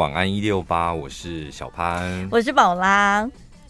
[0.00, 3.28] 晚安一六八，我是小潘，我是宝拉。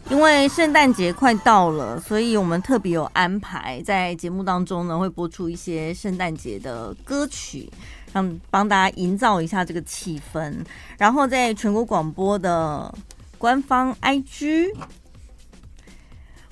[0.09, 7.69] 因为圣诞节快到了，所以我们特别有安排，在节目当中呢，会播出一些圣诞节的歌曲，
[8.13, 10.55] 让帮大家营造一下这个气氛。
[10.97, 12.95] 然后在全国广播的
[13.37, 14.73] 官方 IG，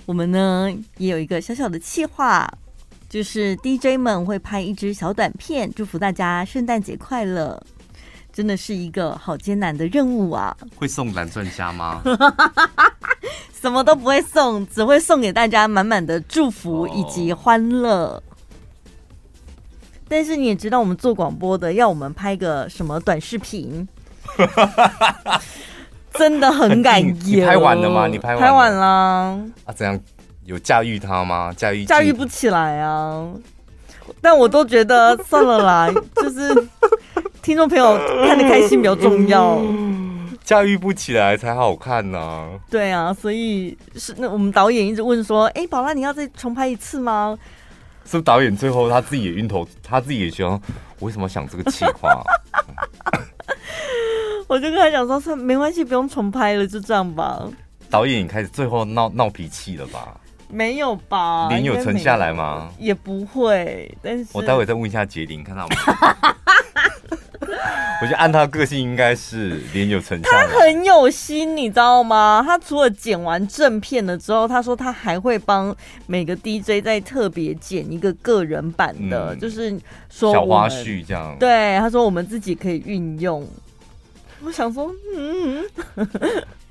[0.07, 2.53] 我们呢也有一个小小的企划，
[3.09, 7.63] 就是 DJ 们会拍一支小短片，祝福大家圣诞节快乐。
[8.39, 10.57] 真的是一个好艰难的任务啊！
[10.77, 12.01] 会送蓝钻虾吗？
[13.61, 18.11] 什么都不会送，只会送给大家满满的祝福以及欢乐。
[18.13, 18.23] Oh.
[20.09, 23.89] 但是你也知道，我们做广播的要我们拍个什么短视频，
[26.15, 27.19] 真的很感动。
[27.25, 28.07] 你拍完了吗？
[28.07, 29.73] 你拍完了拍完了啊？
[29.75, 30.01] 怎样？
[30.45, 31.53] 有驾驭它吗？
[31.57, 33.27] 驾驭驾驭不起来啊！
[34.23, 36.69] 但我都觉得算了啦， 就是。
[37.43, 39.61] 听众朋友 看得开心比较重要，
[40.45, 42.49] 驾驭不起来才好看呢、啊。
[42.71, 47.39] 对啊，所以是那我们导演一直问说：“哎、欸，宝拉，你要再重拍一次吗？”
[48.05, 50.51] 是不是导演最后他自己也晕头，他自己也觉得
[50.99, 52.23] 我为什么想这个企划？
[54.49, 57.43] 我就跟他讲说：“算没关系，不用重拍了，就这样吧。”
[57.91, 60.19] 导演开始最后闹闹脾气了吧？
[60.51, 61.49] 没有吧？
[61.51, 62.71] 脸有沉下来吗？
[62.79, 65.77] 也不会，但是我待会再问一下杰林，看到没？
[68.01, 70.31] 我觉得按他的个性，应该是脸有成效。
[70.31, 72.43] 他很有心，你知道吗？
[72.47, 75.75] 他除了剪完正片了之后，他说他还会帮
[76.07, 81.37] 每个 DJ 再特别剪一个个人版的，嗯、就是说小花絮这样。
[81.39, 83.47] 对，他说我们自己可以运用。
[84.45, 85.65] 我想说，嗯。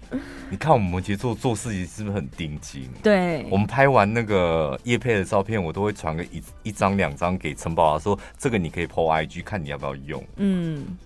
[0.49, 2.89] 你看我们摩羯座做事情是不是很盯紧？
[3.03, 10.23] 对，我们拍完那个叶佩的照片，我都会传个一一张两张给陈宝华，说这个你可以 po IG，看你要不要用。
[10.37, 10.97] 嗯，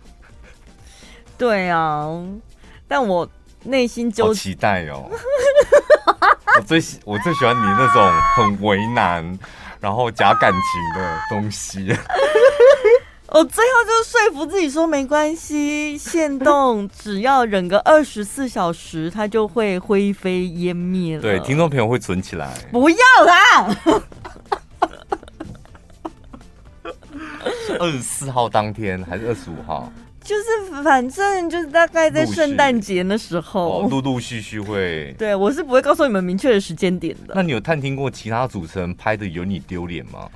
[1.38, 2.08] 对啊，
[2.88, 3.28] 但我
[3.64, 5.10] 内心就期待哦。
[6.58, 9.40] 我最喜我最喜欢你那种很为难，
[9.80, 11.96] 然后假感情的东西。
[13.34, 21.22] 我最后就说服自己说没关系，限动 只要忍个二十四小时，它就会灰飞烟灭了。
[21.22, 22.54] 对，听众朋友会存起来。
[22.72, 23.78] 不要啦！
[27.80, 29.90] 二十四号当天还是二十五号？
[30.24, 35.16] 就是反正就是大概在圣诞节的时候，陆陆续续会。
[35.18, 37.34] 对，我是不会告诉你们明确的时间点的。
[37.34, 40.30] 那你有探听过其他主持人拍的有你丢脸吗？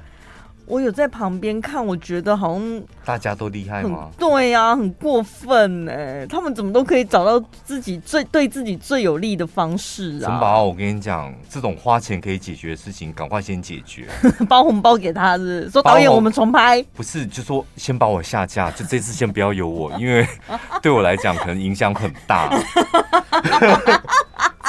[0.68, 4.10] 我有在旁边看，我觉得好像大家都厉害吗？
[4.18, 6.26] 对呀、啊，很过分哎！
[6.28, 10.26] 他们怎么都可以找到自己最对自己最有利的方式啊？
[10.26, 14.08] 陈宝，我跟你讲，这种花钱可以解决的事情，赶快先解决。
[14.50, 16.82] 包红包给他是，是说导演，我们重拍。
[16.94, 20.28] 不是，就说先把我下架，就这次先不要有我，因为
[20.82, 22.50] 对我来讲可能影响很大。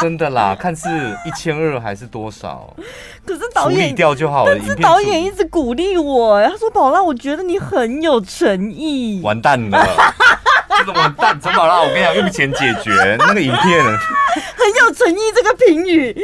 [0.00, 0.88] 真的啦， 看是
[1.24, 2.74] 一千二还是多少？
[3.24, 4.56] 可是导演掉就好了。
[4.56, 9.86] 但是导演一直鼓励我，他说：“宝拉，我觉得你很有诚意。”完蛋了，
[10.78, 11.40] 这怎么完蛋？
[11.40, 15.18] 陈宝拉，我跟你讲，用钱解决那个影片， 很有诚意。
[15.34, 16.14] 这个评语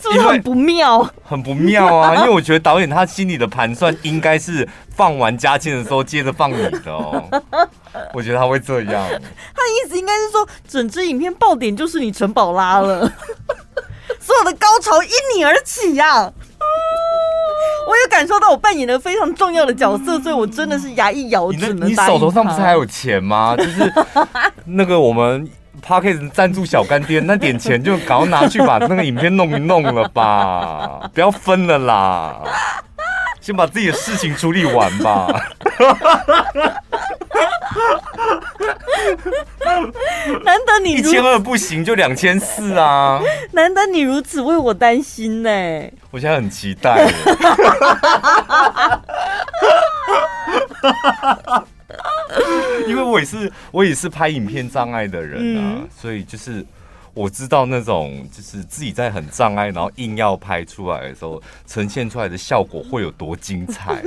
[0.00, 1.08] 是不是很不妙？
[1.24, 2.14] 很不妙啊！
[2.16, 7.24] 因为我觉得导演他心里的盘算应该是放完嘉庆的时候接着放你的哦。
[8.14, 8.92] 我觉得他会这样，
[9.54, 13.00] 他的意思应该是说，整支影片爆点就是你陈宝拉了，
[14.20, 16.32] 所有的高潮因你而起呀、啊！
[17.88, 23.54] 我也感受到我扮演了非常重要的角色，所以我真的是牙一咬，只能你手头上不是还有钱吗？
[23.56, 23.92] 就是
[24.64, 25.48] 那个我们
[25.80, 32.42] p a r k e s 赞助小干爹，那点钱就赶快拿去把那个影片弄一弄了吧，不要分了啦，
[33.46, 35.28] 先把自己的事情处理完吧。
[40.42, 43.20] 难得你一千二不行，就两千四啊！
[43.52, 45.50] 难得你如此为我担心呢，
[46.10, 47.08] 我现在很期待。
[52.88, 56.66] 因为我也是，我也是拍影片障碍的人啊，嗯、所以就是
[57.16, 64.04] 我知道那种就是自己在很障碍，然后硬要拍出来的时候，呈现出来的效果会有多精彩。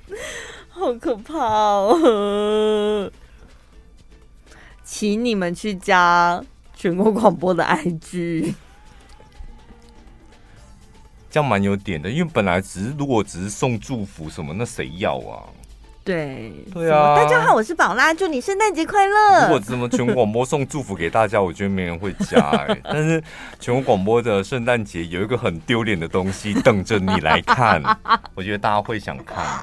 [0.70, 3.12] 好可怕哦！
[4.82, 6.42] 请你们去加
[6.74, 8.54] 全国广播的 IG，
[11.30, 12.08] 这样蛮有点的。
[12.08, 15.44] 因为本来只是如果只是送祝福什么，那谁要啊？
[16.10, 17.14] 对对啊！
[17.14, 19.42] 大家好，我是宝拉，祝你圣诞节快乐。
[19.42, 22.76] 如果怎么全国广播送祝福给大家，我觉得没人会加哎。
[22.82, 23.22] 但是
[23.60, 27.80] 全国广播的圣诞节有一个很丢脸的东西等着你来看，
[28.34, 29.62] 我觉得大家会想看。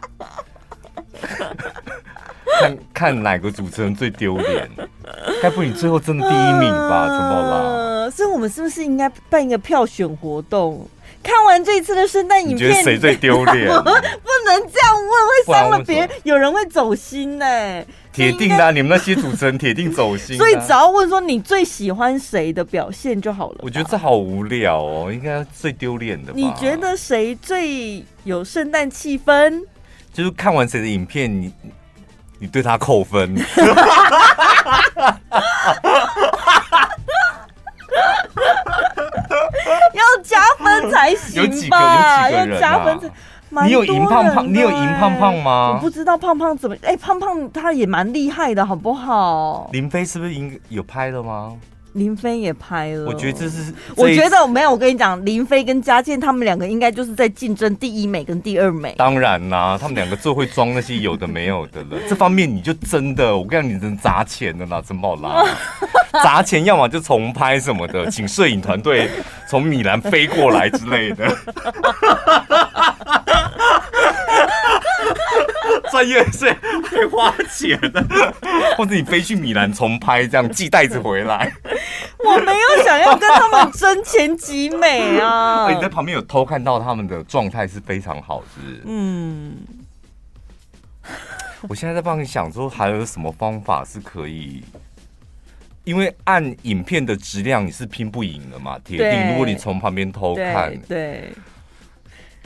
[2.62, 4.70] 看看哪个主持人最丢脸？
[5.44, 7.08] 该不会你最后真的第一名吧？
[7.10, 8.10] 陈宝拉？
[8.10, 10.88] 所以我们是不是应该办一个票选活动？
[11.28, 13.68] 看完这一次的圣诞影片，你觉得谁最丢脸？
[13.84, 16.10] 不能这样问，会伤了别人。
[16.24, 20.40] 有人会走心呢、欸，铁定的、啊，你们那些主持人铁定走心、啊。
[20.40, 23.58] 所以只要问说你最喜欢谁的表现就好了。
[23.60, 26.34] 我觉得这好无聊哦，应该最丢脸的吧。
[26.38, 29.62] 你觉得谁最有圣诞气氛？
[30.14, 31.54] 就是看完谁的影片，你
[32.40, 33.36] 你对他扣分。
[40.92, 41.42] 才行吧？
[41.42, 41.50] 有几个？
[41.50, 42.30] 有几个人啊？
[42.30, 43.10] 要加分才。
[43.66, 44.54] 你有赢胖胖？
[44.54, 45.72] 你有赢胖胖吗？
[45.74, 46.76] 我不知道胖胖怎么。
[46.84, 49.70] 哎、欸，胖胖他也蛮厉害的，好不好？
[49.72, 51.54] 林飞是不是应有拍了吗？
[51.98, 54.72] 林飞也拍了，我觉得这是，我觉得没有。
[54.72, 58.94] 我跟你讲，林飞跟佳倩他们两个应该就是在竞争第一美跟第二美。
[58.98, 61.98] 当然啦、啊，他们两个最会装那些有的没有的了。
[62.08, 65.44] 这方面你就真的，我跟你讲，你真砸钱的啦，真不好拉。
[66.24, 69.10] 砸钱，要么就重拍什么的，请摄影团队
[69.50, 71.36] 从米兰飞过来之类的。
[75.92, 76.52] 专业是
[76.90, 78.34] 会花钱的，
[78.78, 81.52] 或者你飞去米兰重拍，这样寄袋子回来。
[82.20, 85.70] 我没有想要跟他们争前几美啊！
[85.74, 88.82] 你在旁边有偷看到他们的状态是非常好，是不是？
[88.86, 89.56] 嗯。
[91.68, 94.64] 我现在在帮你想说，还有什么方法是可以？
[95.84, 99.30] 因为按影片的质量，你是拼不赢的嘛，铁定。
[99.32, 100.88] 如果你从旁边偷看，对。
[100.88, 101.34] 对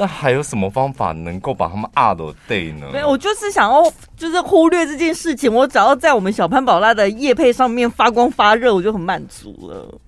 [0.01, 2.89] 那还有什么方法能够把他们压到对呢？
[2.91, 3.83] 没有，我就是想要，
[4.17, 5.53] 就是忽略这件事情。
[5.53, 9.99] 我只要在我们小潘宝拉的叶配上面发光发热，我就很满足了。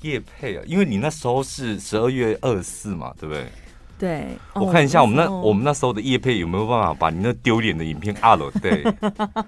[0.00, 3.46] 叶配啊，因为你那时候是十二月二十四嘛，对不对？
[3.98, 4.38] 对。
[4.54, 8.82] 我看一下我们那我们那时候的叶配有没有办法把你那丢脸的影片压到对。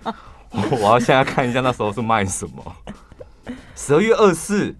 [0.52, 2.76] 我要现在看一下那时候是卖什么。
[3.74, 4.76] 十二月二十四。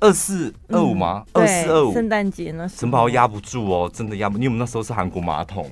[0.00, 1.24] 二四二五吗？
[1.32, 2.68] 二四二五，圣诞节呢？
[2.76, 4.36] 城堡压不住哦，真的压不。
[4.36, 5.70] 因为我们那时候是韩国马桶？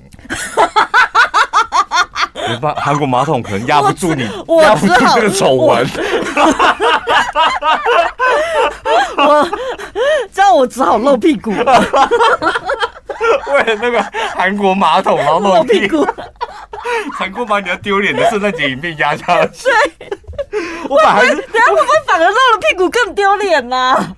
[2.35, 4.23] 没办法，韩国马桶可能压不住你，
[4.61, 5.87] 压不住这个丑闻。
[9.17, 9.49] 我
[10.33, 11.51] 这样我 只好露屁股。
[13.53, 14.01] 为了那个
[14.35, 16.05] 韩国马桶，然后 露屁股，
[17.17, 19.67] 成功把你要丢脸的圣诞节影片压下去。
[20.89, 24.15] 我反而，等下会不会反而露了屁股更丢脸呢？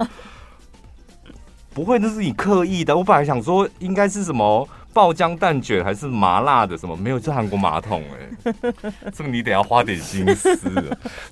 [1.74, 2.96] 不会，那是你刻意的。
[2.96, 6.96] 我本来想说，应该是什么爆浆蛋卷，还是麻辣的什么？
[6.98, 8.84] 没有，是韩国马桶哎、欸。
[9.16, 10.60] 这个你得要花点心思。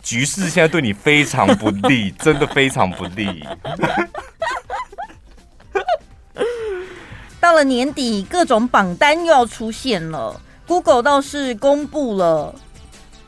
[0.01, 3.45] 局势现在对你非常不利，真的非常不利。
[7.39, 10.39] 到了年底，各种榜单又要出现了。
[10.67, 12.53] Google 倒是公布了。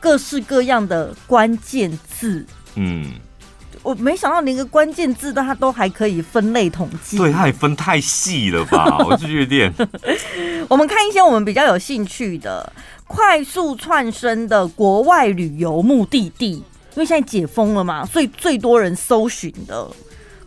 [0.02, 3.04] 各式各样的关键字，嗯，
[3.82, 8.96] 我没想到连个关键字的它都还可以分类统计，对，它也分太细了吧？
[9.04, 9.70] 我就有点。
[10.70, 12.72] 我们看一些我们比较有兴趣的
[13.06, 16.64] 快速窜升的国外旅游目的地，因
[16.96, 19.86] 为现在解封了嘛，所以最多人搜寻的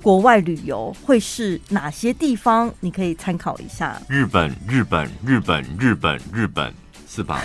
[0.04, 2.72] 国外旅游会是哪些地方？
[2.82, 4.00] 你可以参考一下。
[4.08, 6.72] 日本，日本，日本，日本，日本。
[7.16, 7.42] 是吧？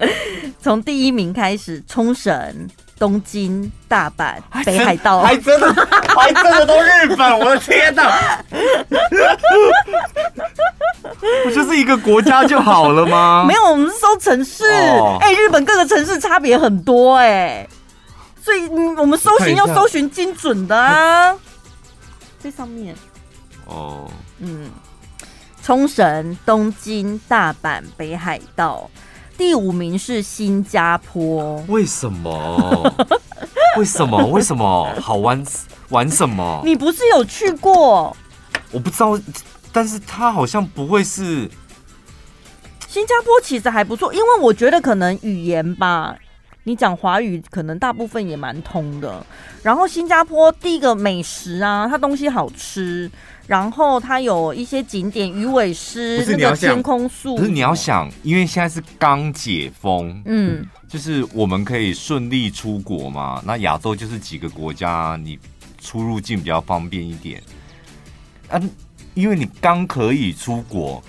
[0.58, 2.66] 从第一名开始，冲绳、
[2.98, 5.70] 东京、大阪、北海道，还真的，
[6.16, 7.38] 还真的都日本！
[7.38, 8.42] 我的天哪！
[11.44, 13.44] 不就是一个国家就好了吗？
[13.46, 14.64] 没有，我们是搜城市。
[14.70, 17.68] 哎、哦欸，日本各个城市差别很多哎、欸，
[18.42, 18.66] 所以
[18.96, 21.36] 我们搜寻要搜寻精准的啊。
[22.42, 22.94] 这上面
[23.66, 24.70] 哦，嗯。
[25.64, 28.90] 冲绳、东京、大阪、北海道，
[29.38, 31.62] 第五名是新加坡。
[31.68, 32.92] 为什么？
[33.78, 34.26] 为什么？
[34.26, 34.92] 为什么？
[35.00, 35.40] 好玩
[35.90, 36.60] 玩什么？
[36.64, 38.16] 你不是有去过？
[38.72, 39.16] 我不知道，
[39.70, 41.48] 但是他好像不会是。
[42.88, 46.16] 新加坡其实还不错，因为我觉得可能语言吧，
[46.64, 49.24] 你讲华语可能大部分也蛮通的。
[49.62, 53.10] 然后新加坡第一个美食啊，它东西好吃。
[53.48, 57.36] 然后它有一些景点，鱼尾狮，那个天空树。
[57.36, 63.42] 可是你要想，因为现在是刚解封，嗯，就是我们可以顺利出国嘛。
[63.44, 65.36] 那亚洲就是几个国家，你
[65.80, 67.42] 出入境比较方便一点。
[68.48, 68.60] 啊，
[69.14, 71.02] 因为你刚可以出国，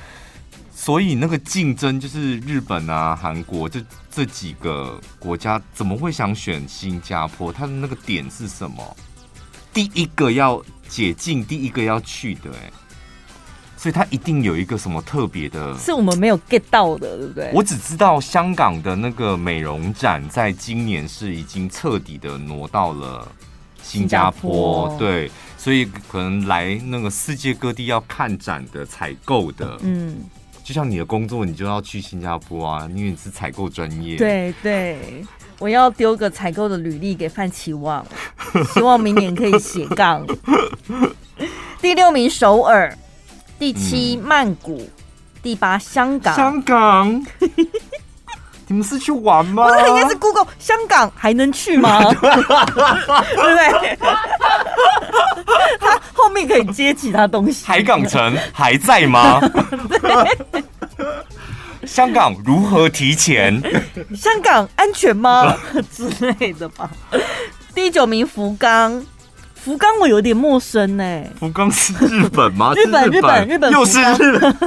[0.83, 3.79] 所以那个竞争就是日本啊、韩国这
[4.11, 7.53] 这几个国家，怎么会想选新加坡？
[7.53, 8.97] 它的那个点是什么？
[9.73, 10.61] 第一个要。
[10.89, 12.71] 解禁第一个要去的，哎，
[13.75, 17.49] 所以它一定有一个什么特别的，是我们没有 get 到的，对不对？
[17.51, 23.27] 我只知道香港的那个美容展，在今年是已经彻底的挪到了
[23.81, 30.17] 新加坡，加坡对，所以可能来那个世界各地要看展的、采购的，嗯，
[30.63, 35.23] 就像你的工作，你就要去新加坡啊，因为你是采购专业，对对，
[35.59, 38.05] 我要丢个采购的履历给范奇旺，
[38.73, 40.25] 希望明年可以斜杠。
[41.81, 42.97] 第六名首尔。
[43.59, 44.89] 第七，曼谷；嗯、
[45.41, 46.35] 第八，香港。
[46.35, 47.25] 香港，
[48.73, 49.67] 你们是去玩吗？
[49.67, 51.99] 不是，应该是 Google 香港还能去吗？
[52.09, 53.97] 对不对？
[55.79, 57.63] 他后面可以接其他东西。
[57.67, 59.39] 海港城还在吗？
[61.85, 63.61] 香港如何提前？
[64.15, 65.55] 香港安全吗？
[65.91, 66.89] 之类的吧。
[67.75, 69.05] 第九名，福冈。
[69.63, 71.23] 福冈我有点陌生呢。
[71.39, 72.73] 福冈是日本吗？
[72.75, 74.57] 日本日本日本又是日本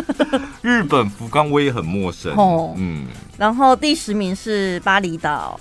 [0.63, 2.33] 日本福冈我也很陌生。
[2.41, 3.07] 哦，嗯。
[3.37, 5.61] 然后第十名是巴厘岛，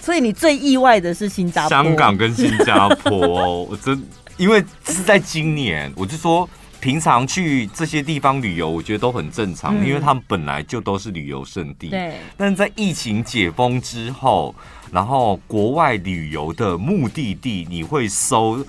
[0.00, 3.64] 所以你最意外的是新加坡、香港跟新加坡。
[3.64, 4.02] 我真
[4.38, 6.48] 因为是在今年，我就说
[6.80, 11.90] 平常去这些地方旅游，我觉得都很正常，嗯、因为他们本来就都是旅游胜地。
[11.90, 12.14] 对。
[12.34, 14.54] 但是在疫情解封之后。
[14.92, 18.64] 然后国外旅游的目的地，你会搜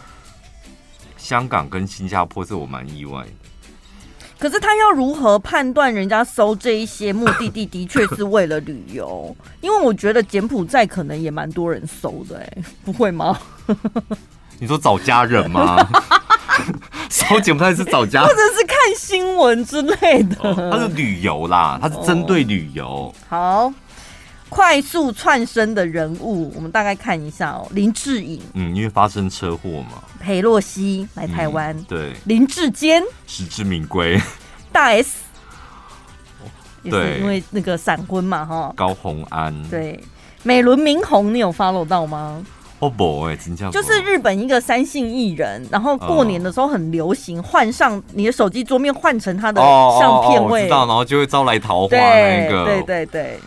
[1.15, 3.29] 香港跟新加坡，这我蛮意外的。
[4.39, 9.35] 可是他要如何判断人家搜这一些目的地的确是为了旅游？
[9.61, 13.39] 因为我觉得柬埔寨可能也蛮多人搜的，哎， 不会吗？
[14.59, 15.77] 你说找家人吗？
[17.09, 20.35] 搜柬埔寨是找家人，或者是看新闻之类的？
[20.41, 22.85] 哦，它是旅游啦，它是针对旅游。
[22.85, 23.73] 哦，好。
[24.49, 27.67] 快速窜升的人物，我们大概看一下哦。
[27.71, 30.03] 林志颖，嗯，因为发生车祸嘛。
[30.19, 32.13] 裴洛西来台湾，嗯，对。
[32.25, 34.19] 林志坚，实至名归。
[34.71, 35.19] 大 S，
[36.83, 38.73] 对，因为那个闪婚嘛，哈。
[38.75, 40.01] 高虹安，对。
[40.43, 42.45] 美轮明宏，你有 follow 到吗？
[42.79, 43.35] 哦不，哎，
[43.71, 49.59] 就是日本一个三姓艺人，然后过年的时候很流行换上你的手机桌面换成他的
[49.99, 53.39] 相片位，哦哦哦，知道，然后就会招来桃花那个，对对对，对。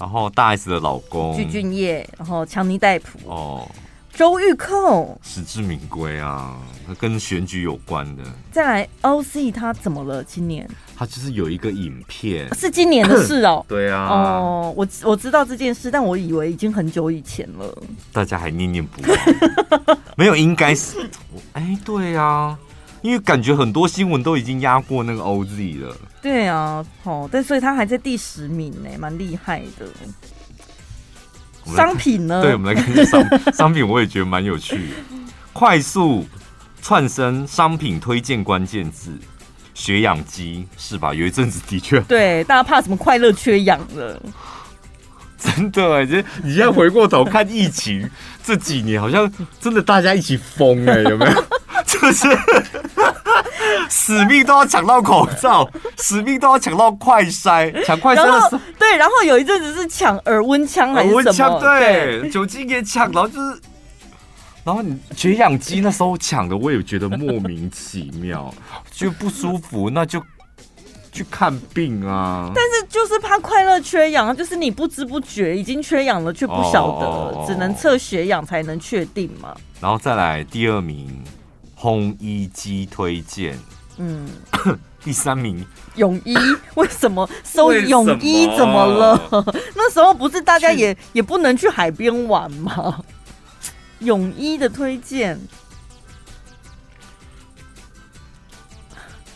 [0.00, 3.70] 然后大 S 的老公具俊曄，然后强尼戴普哦，
[4.14, 8.24] 周玉蔻实至名归啊，他跟选举有关的。
[8.50, 10.24] 再来，OC 他怎么了？
[10.24, 10.66] 今年
[10.96, 13.62] 他就是有一个影片，是今年的事哦。
[13.68, 17.76] 对啊，哦，我我知道这件事，但我以为已经很久以前了。
[18.10, 19.98] 大家还念念不忘？
[20.16, 20.96] 没有，应该是
[21.52, 22.58] 哎，对啊。
[23.02, 25.96] 因为感觉很多新闻都已经压过那个 OZ 了。
[26.22, 29.86] 对啊，哦，但所以他还在第十名呢，蛮厉害的。
[31.76, 32.42] 商品呢？
[32.42, 34.94] 对，我们来看一下商 商品，我也觉得蛮有趣的。
[35.52, 36.26] 快速
[36.80, 39.12] 窜升商品推荐关键字，
[39.74, 41.12] 血氧机是吧？
[41.14, 44.20] 有一阵子的确，对，大家怕什么快乐缺氧了。
[45.38, 48.08] 真的，你你现在回过头看疫情
[48.42, 49.30] 这几年，好像
[49.60, 51.44] 真的大家一起疯哎，有没有？
[51.90, 52.28] 就是
[53.88, 55.68] 死命都要抢到口罩，
[55.98, 61.58] 死命都要抢到快筛，抢快筛的时候，对，然后有一阵子是抢耳温枪还是什么？
[61.60, 63.60] 对，对酒精也抢，然后就是，
[64.62, 68.54] 然后你血氧机那时候抢的，我也觉得莫名其妙，
[68.92, 70.22] 就不舒服，那就
[71.10, 72.50] 去看病啊。
[72.54, 79.56] 但是就是怕快乐缺氧，就是你不知不觉已经缺氧了，却不晓得，哦、只能测血氧才能确定嘛。
[79.80, 81.22] 然后再来第二名。
[81.80, 83.58] 烘衣机推荐，
[83.96, 84.28] 嗯，
[85.02, 85.64] 第三名
[85.96, 86.36] 泳衣，
[86.76, 89.44] 为什么搜泳衣怎么了？
[89.74, 93.00] 那时候不是大家也也不能去海边玩吗？
[94.00, 95.40] 泳衣的推荐，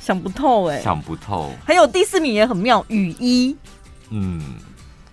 [0.01, 1.51] 想不透哎、欸，想不透。
[1.65, 3.57] 还有第四名也很妙，雨衣，
[4.11, 4.57] 嗯，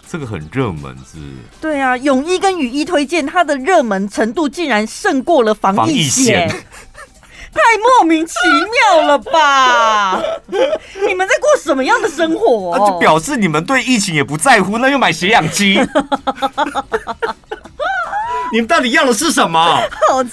[0.05, 1.17] 这个很热门是？
[1.61, 6.53] 对啊，泳衣跟雨衣推荐，它的热门程度竟然胜过了防疫险。
[7.53, 8.33] 太莫名其
[8.93, 10.21] 妙了吧！
[11.07, 12.75] 你们在过什么样的生活？
[12.77, 15.79] 那就表示你们对疫情也不在乎，那又买血氧机？
[18.53, 19.81] 你们到底要的是什么？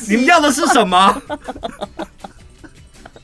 [0.09, 1.23] 你们要的是什么？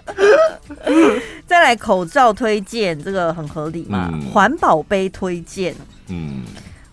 [1.46, 4.10] 再来口罩推荐，这个很合理嘛？
[4.32, 5.74] 环保杯推荐，
[6.08, 6.44] 嗯，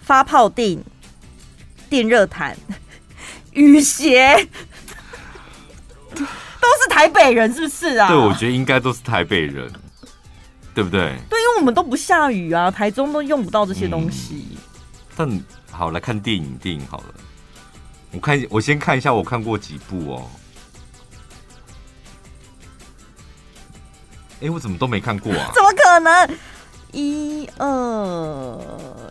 [0.01, 0.83] 发泡定、
[1.89, 2.55] 电热毯、
[3.51, 4.47] 雨鞋。
[6.61, 8.07] 都是台北人是不是啊？
[8.07, 9.71] 对，我觉得应该都是台北人，
[10.73, 11.17] 对不对？
[11.29, 14.47] 对，因为我们都不下雨啊，台中都用不到这些东西。
[14.51, 14.57] 嗯、
[15.15, 15.41] 但
[15.71, 17.05] 好，来看电影，电影好了。
[18.11, 20.29] 我看，我先看一下，我看过几部哦。
[24.41, 25.51] 哎，我怎么都没看过啊？
[25.55, 26.37] 怎么可能？
[26.91, 28.57] 一二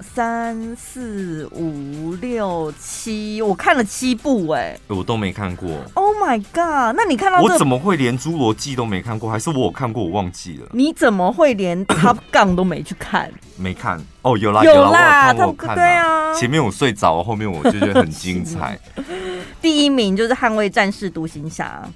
[0.03, 5.69] 三四五六七，我看了七部哎，我都没看过。
[5.95, 6.95] Oh my god！
[6.95, 9.31] 那你看到我怎么会连《侏罗纪》都没看过？
[9.31, 10.69] 还是我有看过我忘记了？
[10.73, 13.33] 你怎么会连 Top Gun 都没去看？
[13.57, 16.35] 没看哦，有啦有啦，对啊。
[16.35, 18.79] 前面我睡着，后面我就觉得很精彩。
[19.63, 21.89] 第一名就是《捍卫战士》独行侠，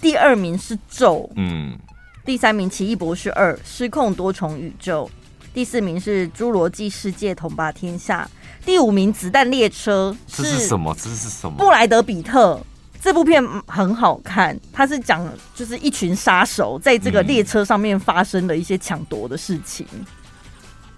[0.00, 1.78] 第二名是《咒》，嗯，
[2.24, 5.08] 第三名《奇异博士二：失控多重宇宙》。
[5.54, 8.28] 第四名是《侏罗纪世界统霸天下》，
[8.66, 10.94] 第五名《子弹列车》这是什么？
[10.94, 11.56] 这是什么？
[11.58, 12.60] 布莱德比特
[13.00, 19.86] 这部片很好看，它是讲就是一群杀手在这个列车上面发生的一些抢夺的事情，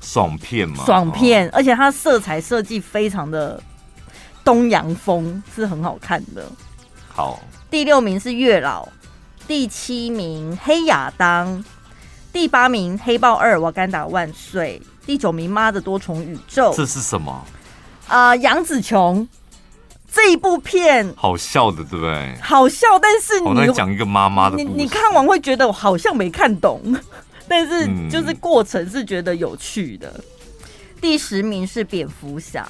[0.00, 3.62] 爽片嘛，爽片，而且它色彩设计非常的
[4.45, 6.50] 东洋风，是很好看的。
[7.09, 7.40] 好，
[7.71, 8.88] 第六名是月老，
[9.47, 11.64] 第七名黑亚当。
[12.32, 17.44] 第八名《黑豹二》瓦干达万岁，第九名《妈的多重宇宙》，这是什么？
[18.06, 19.28] 啊、呃，杨紫琼
[20.12, 22.34] 这一部片好笑的，对不对？
[22.40, 26.80] 好笑，但是你我在讲一个妈妈的你你看完会觉得我好像没看懂，
[27.49, 30.08] 但是就是过程是觉得有趣的。
[30.16, 30.25] 嗯、
[31.00, 32.66] 第十名是蝙蝠侠，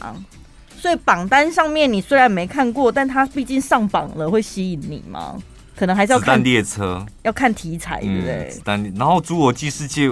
[0.78, 5.36] 所以榜单上面你虽然没看过，但它毕竟上榜了，会吸引你吗？
[5.80, 8.50] 可能还是要看列车，要看题材，对不对？
[8.50, 10.08] 子弹，然后《侏罗纪世界》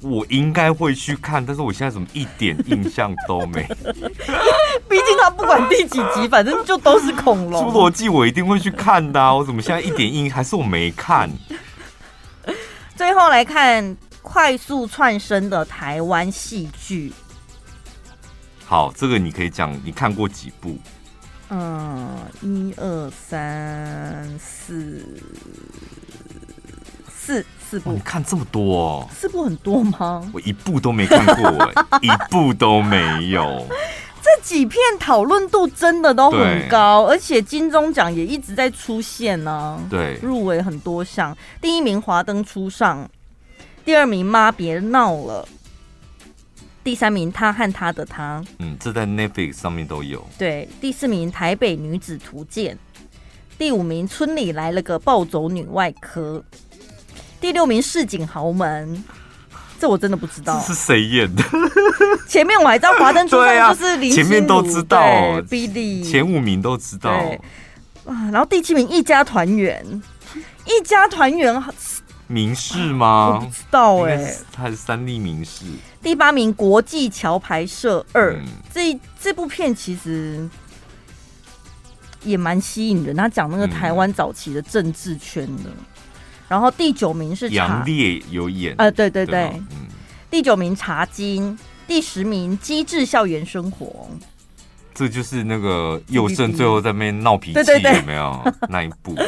[0.00, 3.64] 我应该会去看，但是我现在怎么一点印象都没？
[4.88, 7.64] 毕竟他不管第几集，反正就都是恐龙。
[7.68, 9.34] 《侏罗纪》我一定会去看的啊！
[9.34, 11.28] 我怎么现在一点印还是我没看？
[12.94, 17.12] 最后来看快速窜升的台湾戏剧。
[18.64, 20.78] 好，这个你可以讲，你看过几部？
[21.50, 25.02] 嗯，一二三四
[27.08, 29.08] 四四部，你看这么多哦？
[29.14, 30.30] 四部很多吗？
[30.32, 33.66] 我一部都没看过， 一部都没有。
[34.20, 39.80] 这几片讨论度真的都很高，而且金钟奖也一直在出现呢。
[39.88, 43.04] 对，入围很多项，第一名《华灯初上》，
[43.86, 45.48] 第二名《妈别闹了》。
[46.88, 50.26] 第三名，他和他的他，嗯，这在 Netflix 上面都有。
[50.38, 52.78] 对，第四名，台北女子图鉴。
[53.58, 56.42] 第五名，村里来了个暴走女外科。
[57.42, 59.04] 第六名，市井豪门。
[59.78, 61.44] 这我真的不知道是谁演的。
[62.26, 65.02] 前面我还知道华灯初上 就是林心如，前面都知道
[65.42, 67.10] ，Billy 前五名都知道。
[68.06, 69.84] 啊，然后第七名，一家团圆。
[70.64, 71.62] 一家团圆。
[72.28, 73.40] 民视吗？
[73.40, 75.64] 我不知道哎、欸，他是三立名士。
[76.02, 80.48] 第八名《国际桥牌社二》嗯，这这部片其实
[82.22, 85.64] 也蛮吸引人，他讲那个台湾早期的政治圈的。
[85.66, 85.84] 嗯、
[86.48, 89.50] 然后第九名是杨烈有演啊、呃，对对对，
[90.30, 93.86] 第九名《茶金》，第十名《机智校园生活》。
[94.94, 99.14] 这就是那个佑胜 最后在那边闹脾气，有没有那一部？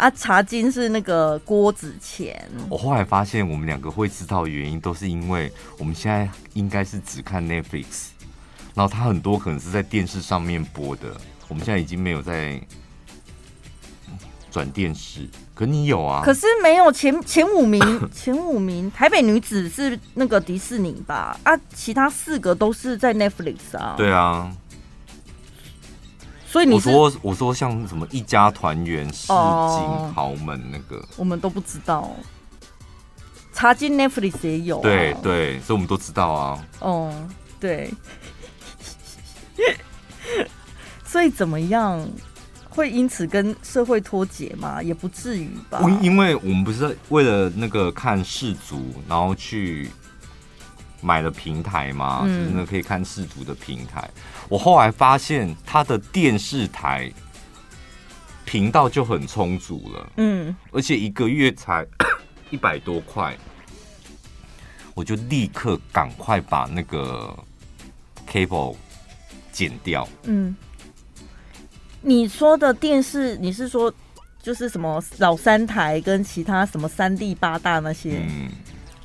[0.00, 2.34] 啊，茶金是那个郭子乾。
[2.70, 8.08] 我后来发现，我们两个会知道的原因，都是因为我们现在应该是只看 Netflix，
[8.74, 11.14] 然后它很多可能是在电视上面播的，
[11.48, 12.58] 我们现在已经没有在
[14.50, 15.28] 转电视。
[15.54, 16.22] 可你有啊？
[16.24, 21.38] 可是没有前前五名，前五名台北女子是那个迪士尼吧？
[21.42, 23.92] 啊，其他四个都是在 Netflix 啊。
[23.98, 24.50] 对啊。
[26.50, 29.34] 所以你我说我说像什么一家团圆、市井
[30.12, 32.10] 豪门那个，我们都不知道。
[33.52, 36.66] 查金 Netflix 也有、啊，对对，所以我们都知道啊。
[36.80, 37.28] 哦，
[37.60, 37.88] 对。
[41.06, 42.04] 所以怎么样
[42.68, 44.82] 会因此跟社会脱节吗？
[44.82, 45.80] 也不至于吧。
[46.02, 49.88] 因为我们不是为了那个看世族，然后去。
[51.02, 54.06] 买了平台嘛，嗯、就是那可以看世族的平台。
[54.50, 57.10] 我后来发现他的电视台
[58.44, 61.86] 频道就很充足了，嗯，而且一个月才
[62.50, 63.34] 一百多块，
[64.92, 67.32] 我就立刻赶快把那个
[68.28, 68.74] cable
[69.52, 70.06] 剪掉。
[70.24, 70.56] 嗯，
[72.02, 73.94] 你说的电视，你是说
[74.42, 78.20] 就是什么老三台跟其他什么三立八大那些？
[78.28, 78.50] 嗯。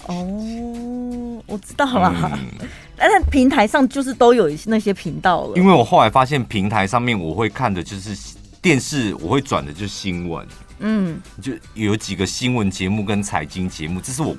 [0.08, 5.54] 哦，我知道了，嗯、但是平台上就是都有那些频道了。
[5.56, 8.16] 因为我后来发现平台上面我会看的就是
[8.62, 10.48] 电视，我会转的就是新闻，
[10.80, 14.36] 嗯，就有几个新闻节目跟财经节目，这是我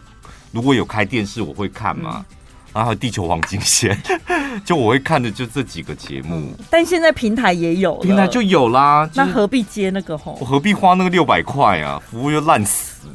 [0.53, 2.25] 如果有开电视我会看嘛。
[2.29, 2.37] 嗯、
[2.73, 3.99] 然后还有地球黄金线，
[4.63, 6.53] 就我会看的就这几个节目。
[6.69, 10.37] 但现在平台也有，平台就有啦，就是、那何必接那个吼？
[10.41, 11.99] 我何必花那个六百块啊？
[12.11, 13.07] 服务又烂死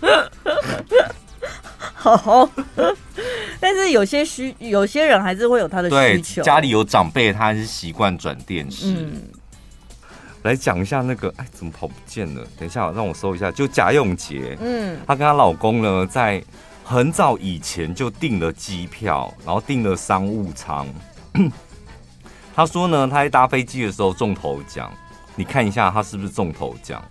[0.00, 0.30] 了。
[1.94, 2.48] 好，
[3.60, 8.94] 但是有些需有些人还是会有他的需求，家里有长辈，他还是习惯转电视。
[8.94, 9.22] 嗯，
[10.42, 12.46] 来讲一下那个，哎，怎么跑不见了？
[12.58, 13.50] 等一下，让我搜一下。
[13.50, 16.42] 就贾永杰，嗯，她跟她老公呢，在
[16.84, 20.86] 很早以前就订了机票，然后订了商务舱。
[22.54, 24.92] 她说呢，她在搭飞机的时候中头奖。
[25.36, 27.02] 你看一下，她是不是中头奖？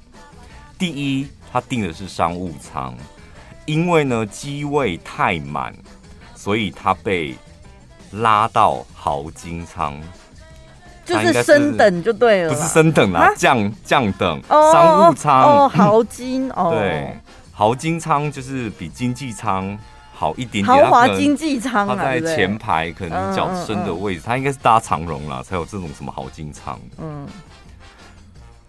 [0.78, 2.96] 第一，她订的是商务舱。
[3.66, 5.74] 因为呢，机位太满，
[6.36, 7.36] 所以他被
[8.12, 10.00] 拉到豪金舱，
[11.06, 15.42] 就是升等就对了，不是升等啦，降降等，商务舱。
[15.42, 17.18] 哦，豪金哦，对，
[17.52, 19.78] 豪金舱就是比经济舱
[20.14, 26.80] 好一点点，豪华经济舱，他在前排可能较深的位置，他应该是搭长荣啦，才有这种什么豪金舱。
[27.00, 27.28] 嗯，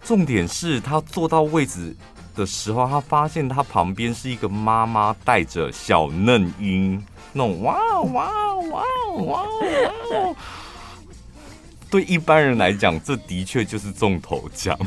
[0.03, 1.95] 重点是他坐到位置
[2.35, 8.83] 的时候，他发现他旁边是一个妈妈带着小嫩婴，那种哇哇哇
[9.19, 10.35] 哇哇！
[11.89, 14.77] 对一般人来讲，这的确就是中头奖。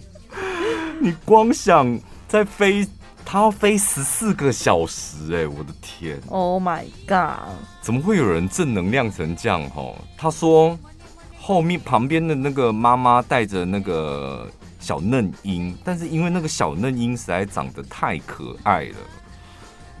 [1.00, 2.86] 你光想在飞，
[3.24, 7.52] 他要飞十四个小时，哎，我的天！Oh my god！
[7.80, 9.68] 怎么会有人正能量成这样？
[9.70, 10.78] 哈，他说
[11.38, 14.48] 后面旁边的那个妈妈带着那个。
[14.82, 18.96] 小嫩婴，但是因为那个小嫩婴实在长得太可爱了，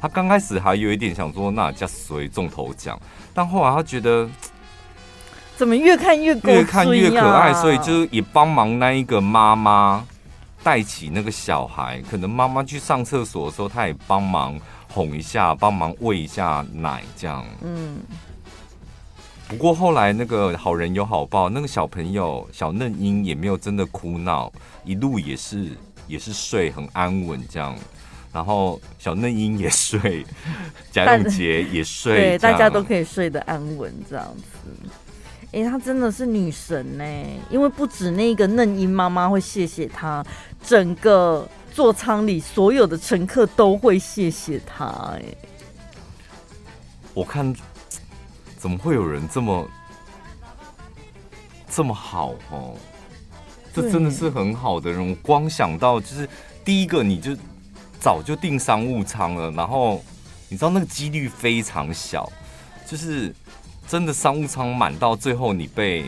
[0.00, 3.00] 他刚开始还有一点想说那叫谁中头奖，
[3.32, 4.28] 但后来他觉得
[5.56, 10.04] 怎么越看越越看越可爱，所以就也帮忙那一个妈妈
[10.62, 18.00] 带起那个小孩，可能妈妈去上厕所的时候，他也帮忙哄一下，帮忙喂一下奶这样，嗯。
[19.52, 24.50] 不过后来那个好人有好报，那个小朋友小嫩婴也没有真的哭闹，
[24.82, 25.68] 一路也是
[26.06, 27.76] 也是睡很安稳这样，
[28.32, 30.24] 然后小嫩婴也睡，
[30.90, 34.70] 贾永杰也睡，对，大家都可以睡得安稳这样子。
[35.52, 37.04] 哎、欸，她真的是女神呢，
[37.50, 40.24] 因为不止那个嫩婴妈妈会谢谢她，
[40.64, 44.86] 整个座舱里所有的乘客都会谢谢她。
[45.14, 45.22] 哎，
[47.12, 47.54] 我看。
[48.62, 49.68] 怎么会有人这么
[51.68, 52.76] 这么好哦？
[53.74, 55.10] 这真的是很好的人。
[55.10, 56.28] 我光想到就是
[56.64, 57.36] 第一个，你就
[57.98, 60.00] 早就订商务舱了，然后
[60.48, 62.30] 你知道那个几率非常小，
[62.86, 63.34] 就是
[63.88, 66.04] 真的商务舱满到最后你被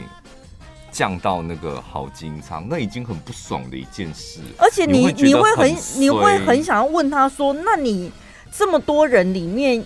[0.92, 4.38] 降到那个豪金舱，那已经很不爽的一件事。
[4.58, 8.12] 而且你你会很你会很想要问他说：“那你
[8.56, 9.84] 这么多人里面？”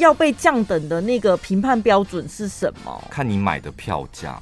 [0.00, 3.02] 要被降等的那个评判标准是什么？
[3.08, 4.38] 看你买的票价，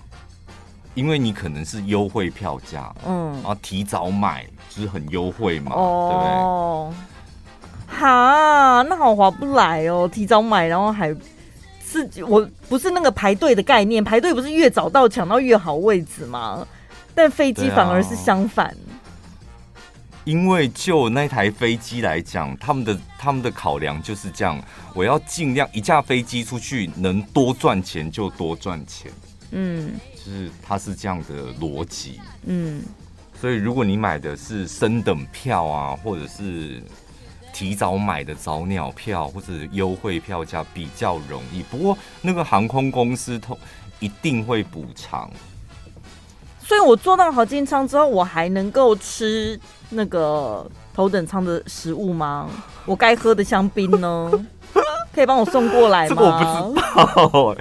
[0.94, 6.30] 因为你可能是优惠票价，嗯，然后提早买就是很优惠嘛，哦、对不对？
[6.32, 6.94] 哦，
[7.86, 11.14] 哈，那好划不来哦，提早买然后还
[11.84, 16.66] 自己，我不是那个排队的概念，排队不是越早到抢到越好位置吗？
[17.14, 18.74] 但飞机反而是相反。
[20.28, 24.62] 因为就那台飞机来讲，他们的他们的考量就是这样，
[24.94, 29.10] 我要尽量一架飞机出去能多赚钱就多赚钱，
[29.52, 32.82] 嗯，就是它是这样的逻辑，嗯，
[33.40, 36.82] 所以如果你买的是升等票啊，或者是
[37.50, 43.58] 提早买的早鸟票或者优惠票价比较容易，不过那个航空公司通
[43.98, 45.30] 一定会补偿。
[46.68, 52.46] 所以我坐到豪金舱之后，我还能够吃那个头等舱的食物吗？
[52.84, 54.30] 我该喝的香槟呢？
[55.14, 56.14] 可以帮我送过来吗？
[56.14, 57.56] 这个我不知道，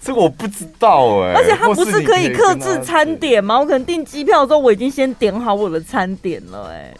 [0.00, 1.34] 这个我不知道哎。
[1.34, 3.60] 而且它不是可以克制餐点吗？
[3.60, 6.96] 我可能订机票的时候，我已经先点好我的餐点了哎。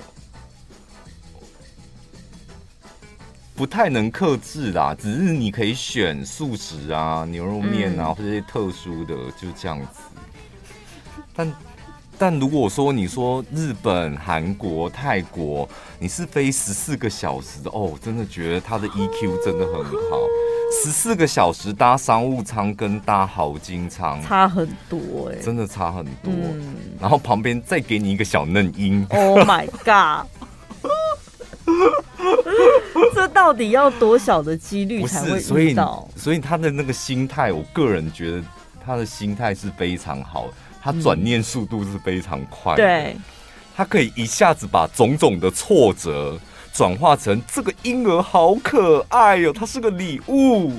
[3.56, 10.02] 不太能克制啦，只是你可以选素食啊、牛肉面啊，嗯、或者一些特殊的，就这样子。
[11.34, 11.52] 但
[12.18, 15.68] 但如果说你说日本、韩国、泰国，
[15.98, 20.20] 你是飞十四个小时的哦，真的觉得他的 EQ 真的很好。
[20.82, 26.32] 十四个小时搭商务舱跟搭豪金舱差很多哎、欸，真的差很多。
[26.32, 30.26] 嗯、然后旁边再给你一个小嫩音，Oh my god！
[33.14, 36.08] 这到底要多小的几率才会遇到？
[36.16, 38.42] 所以，所以他的那个心态，我个人觉得
[38.84, 40.48] 他的心态是非常好。
[40.82, 43.16] 他转念速度是非常快的，对，
[43.76, 46.36] 他可以一下子把种种的挫折
[46.72, 50.72] 转化成这个婴儿好可爱哟，他是个礼物。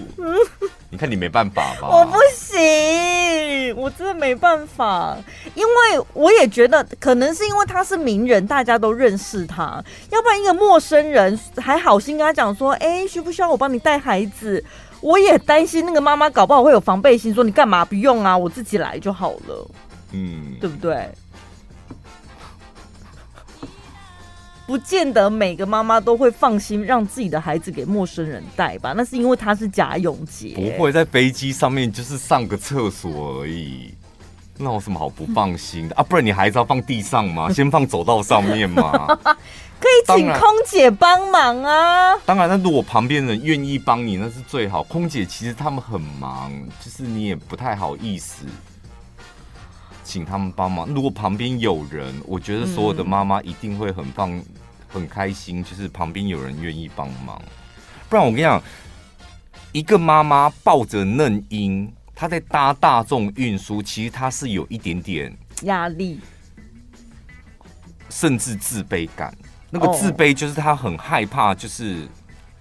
[0.89, 1.87] 你看你没办法吧？
[1.87, 5.17] 我不行，我真的没办法，
[5.55, 14.63] 因为我也觉得可能是因为他是名人，大家都认识他，要不然一个陌生人还好心跟他讲说，哎、欸，需不需要我帮你带孩子？
[15.01, 19.67] 我也担心那个妈妈搞不好会有防备心，说你干嘛不用啊，我自己来就好了，
[20.13, 21.09] 嗯，对不对？
[24.65, 28.93] 不见得每个妈妈都会放心让自己的孩子给陌生人带吧？
[28.95, 33.93] 那是因为他是贾永杰，不会在飞机上面就是上个厕所而已，
[34.57, 36.03] 那有什么好不放心的啊？
[36.03, 37.51] 不然你孩子要放地上吗？
[37.53, 39.05] 先放走道上面吗？
[39.83, 42.15] 可以请空姐帮忙啊！
[42.25, 44.81] 当然，那如果旁边人愿意帮你，那是最好。
[44.81, 46.49] 空姐其实他们很忙，
[46.79, 48.45] 就是你也不太好意思
[50.03, 50.87] 请他们帮忙。
[50.89, 54.41] 如果旁边有人，我觉得所有的妈妈一定会很放、
[54.87, 57.41] 很开心，就是旁边有人愿意帮忙。
[58.09, 58.61] 不然我跟你讲，
[59.71, 66.19] 一个妈妈抱着嫩婴，她在搭大众运输，其实她是有一点点压力，
[68.09, 69.35] 甚至自卑感。
[69.71, 72.07] 那个自卑就是她很害怕，就是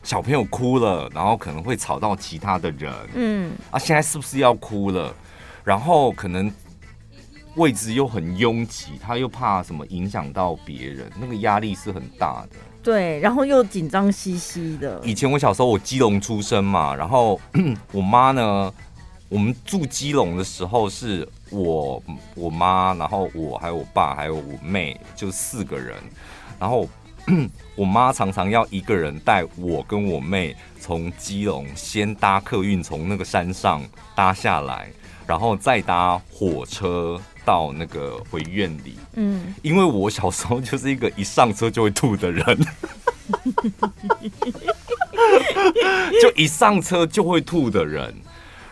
[0.02, 2.94] 小朋友哭了，然后可能会吵到其他的人。
[3.14, 5.14] 嗯，啊，现在是不是要哭了？
[5.62, 6.50] 然后可能
[7.57, 12.57] 位置又很拥挤，他又怕什么影响到别人，那个压力是很大的。
[12.83, 15.01] 对，然后又紧张兮兮的。
[15.05, 17.41] 以前我小时候，我基隆出生嘛，然后
[17.93, 18.73] 我妈呢，
[19.29, 22.03] 我们住基隆的时候是我
[22.35, 25.97] 我妈，然后我还有我爸还有我妹，就四个人，
[26.59, 26.88] 然后。
[27.77, 33.81] 我妈常常要一个人带我跟我妹从基隆先搭客运从那个山上
[34.17, 34.91] 搭下来，
[35.25, 38.96] 然后再搭火车到那个回院里。
[39.14, 42.44] 嗯，因为我小时候就是一个一上车就会吐的人，
[46.20, 48.14] 就一上车就会吐的人。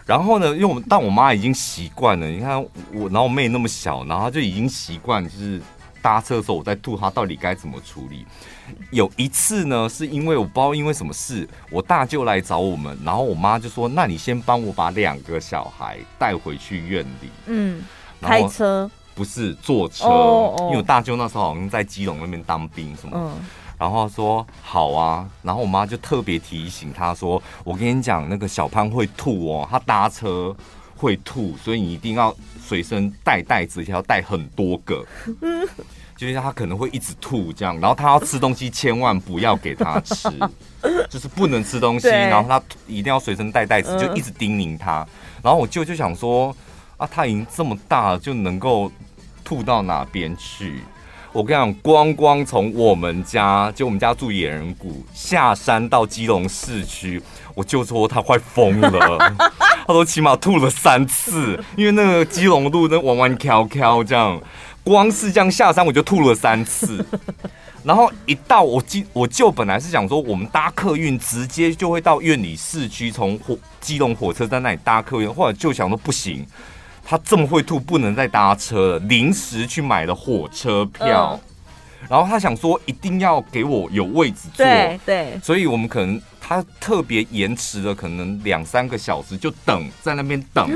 [0.07, 2.61] 然后呢，因为我但我妈已经习惯了，你看
[2.93, 5.61] 我，然后我妹那么小，然后她就已经习惯就是。
[6.03, 8.25] 搭车的时候我在吐，她到底该怎么处理？
[8.91, 17.83] 有一次呢，是因为我不知道因为什么事，我大舅来找我们，然后我妈就说：“那你先帮我把两个小孩带回去院里。”嗯，
[18.21, 20.61] 开车不是坐车，oh, oh.
[20.69, 23.47] 因为我大舅那时候好像在基隆那边当兵什么，嗯，
[23.79, 30.55] 然后说好啊，然后我妈就特别提醒他说：“我跟你讲，那个小潘会吐哦，他搭车
[30.97, 32.35] 会吐，所以你一定要。”
[32.71, 35.05] 随身带袋子，要带很多个，
[36.17, 40.29] 就是他可能会一直吐这样，然后他要吃东西，千万不要给他吃，
[41.11, 45.05] 就是不能吃东西，然后他一定要随身带袋子，就一直叮咛他。
[45.43, 46.57] 然后我舅就想说，
[47.01, 48.93] 啊，他已经这么大了，就能够
[49.43, 50.83] 吐到哪边去？
[51.33, 57.23] 我跟你讲，光光从我们家，就我们家住野人谷，下山到基隆市区。
[57.55, 59.35] 我就说他快疯了，
[59.87, 64.39] 他说起码吐了三次，因为那个基隆路那弯弯翘翘这样，
[64.85, 67.03] 光是这样下山我就吐了三次。
[67.83, 76.47] 然后一到我基我就本来是想说我们搭客运直接就会到院里市区，从火基隆火车站那里搭客运，后来就想说不行，
[77.11, 81.41] 他这么会吐，不能再搭车了，临时去买了火车票，
[82.09, 86.23] 然后他想说一定要给我有位置坐，对对，所以我们可能。
[86.41, 90.69] 他特别延迟了，可能两三个小时，就等在那边等，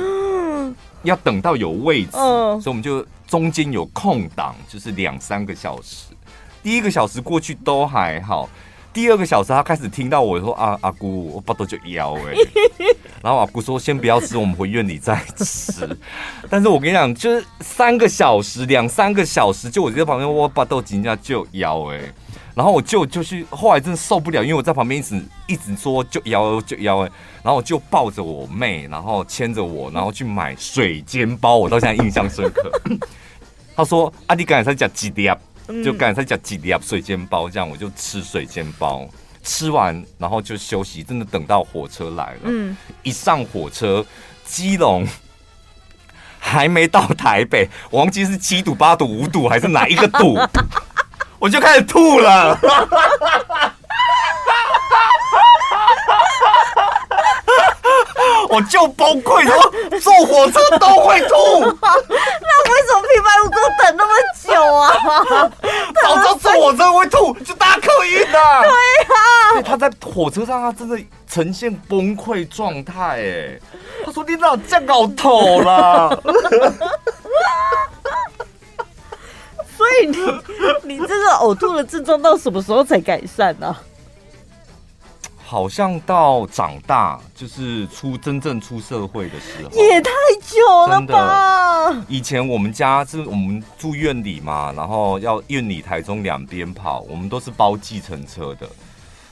[1.03, 6.15] 要等到有位置，所以我们就中间有空档，就是两三个小时。
[6.63, 8.49] 第一个小时过去都还好，
[8.95, 12.35] 第二个小时他开始听到我说：“啊阿姑，我巴肚就腰哎。
[13.21, 15.99] ”然后阿姑说：“先不要吃，我们回院里再吃。”
[16.49, 22.01] 但是我跟你讲，就是三个小时，两三个小时，就我在旁边，我巴豆紧张就腰哎。
[22.55, 27.11] 然后我就就去，后来真的受不了，因为我在旁边一直一直说就腰就腰哎，
[27.43, 32.73] 然后我就抱着我妹，然后牵着我，然后去买水煎包，我到现在印象深刻。
[33.75, 35.37] 他说：“啊，你刚才在讲几碟？
[35.85, 39.07] 就刚才在讲几碟水煎包，这样我就吃水煎包，
[39.43, 41.03] 吃完然后就休息。
[41.03, 44.05] 真的等到火车来了，嗯，一上火车，
[44.45, 45.07] 基隆
[46.39, 50.39] 还没到台北，我忘记是七堵、八堵、五堵还是哪一个堵。
[51.41, 52.59] ”我就开始吐了，
[58.49, 62.34] 我就崩溃，说坐火车都会吐，那
[62.65, 64.85] 为什么平白无故等那么久啊？
[66.03, 68.33] 早知道坐火车会吐，就搭客运的。
[68.33, 68.71] 对
[69.15, 70.99] 啊，他在火车上，他真的
[71.29, 73.61] 呈现崩溃状态，哎，
[74.05, 76.23] 他说你老这样搞头了？
[79.77, 80.17] 所以你
[80.85, 83.67] 你这个呕吐的症状到什么时候才改善呢？
[83.67, 83.83] 啊？
[85.47, 91.93] 好像到长大，就是出真正出社会的时候，也太久了吧？
[92.09, 98.67] 以前我们家是我们住院里嘛，然后要院里台中两边跑，我们都是包计程车的。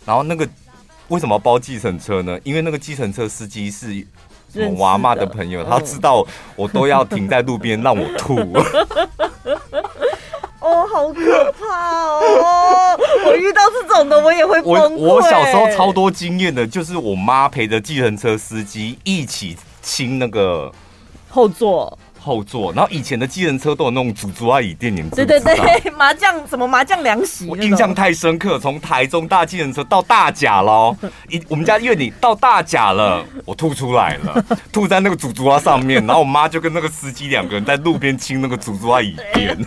[0.04, 0.46] 然后那个
[1.08, 2.38] 为什么包计程车呢？
[2.44, 4.06] 因为那个计程车司机是
[4.54, 6.24] 我娃妈的朋友，他知道
[6.56, 8.52] 我都要停在路边让我吐。
[10.62, 12.98] 哦，好可怕哦！
[13.26, 14.96] 我遇到这种的，我也会崩溃。
[14.96, 20.70] 我我小时候超多经验的，就是我妈陪着计程车司机一起亲那个
[21.28, 21.98] 后座。
[22.22, 28.58] 后座，然后以前的机人车都有那种祖祖阿姨店，你们知道对对对， 麻将什么麻将凉席，我印象太深刻。
[28.60, 30.96] 从台中大机人车到大甲喽，
[31.28, 39.58] 一我们家院里到大甲了，我吐出来了， 吐在那个祖祖阿上面，然后我妈就跟那个司机两个人在路边亲那个祖祖阿姨店。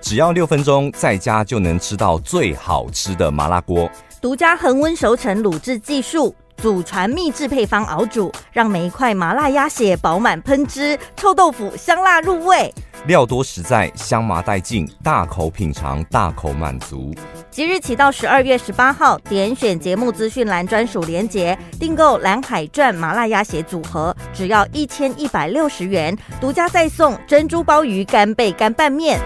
[0.00, 3.90] 只要六分钟，在家就能吃到最好吃的麻辣锅。
[4.24, 12.72] 独家恒温熟成卤制技术，祖传秘制配方熬煮，让每一块麻辣鸭血饱满喷汁，臭豆腐香辣入味，
[13.06, 17.14] 料多实在，香麻带劲，大口品尝，大口满足。
[17.50, 29.20] 即日起到十二月十八号，点选节目资讯栏专属连结，订购蓝海传麻辣鸭血组合，只要一千一百六十元，独家再送珍珠鲍鱼干贝干拌面。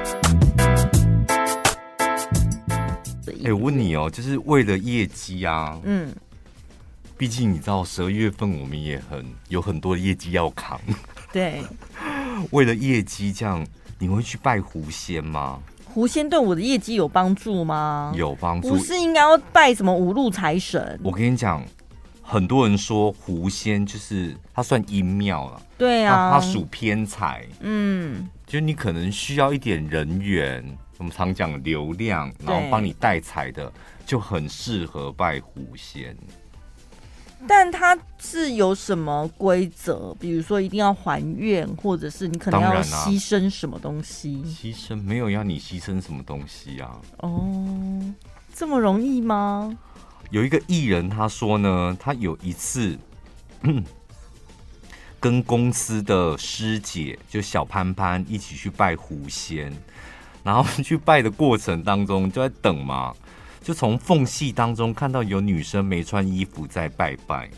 [3.39, 6.13] 哎、欸，我问你哦，就是为了业绩啊，嗯，
[7.17, 10.81] 毕竟你知道十二月份我们也很有很多的业绩要扛，
[11.33, 11.63] 对，
[12.51, 13.65] 为了业绩这样，
[13.99, 15.61] 你会去拜狐仙吗？
[15.85, 18.13] 狐仙对我的业绩有帮助吗？
[18.17, 20.99] 有帮助，不是应该要拜什么五路财神？
[21.03, 21.65] 我跟你讲，
[22.23, 30.77] 很多人说狐仙就是他算阴庙了，对啊，他属偏财，嗯，就你可能需要一点人缘。
[30.99, 33.73] 我们常讲流量，然后帮你带财的，
[34.05, 36.17] 就很适合拜狐仙。
[37.47, 40.13] 但它是有什么规则？
[40.19, 44.43] 比如说一定要还愿，或者是你可能要牺牲什么东西？
[44.45, 47.01] 牺牲没有要你牺牲什么东西啊？
[47.19, 48.03] 哦，
[48.53, 49.79] 这么容易吗？
[50.31, 52.99] 有一个艺人他说呢，他有一次
[55.21, 59.73] 跟公司的师姐就小潘潘一起去拜狐仙。
[60.43, 63.13] 然后去拜的过程当中就在等嘛，
[63.63, 67.51] 就从缝隙当中看到有女生没穿衣服在拜拜，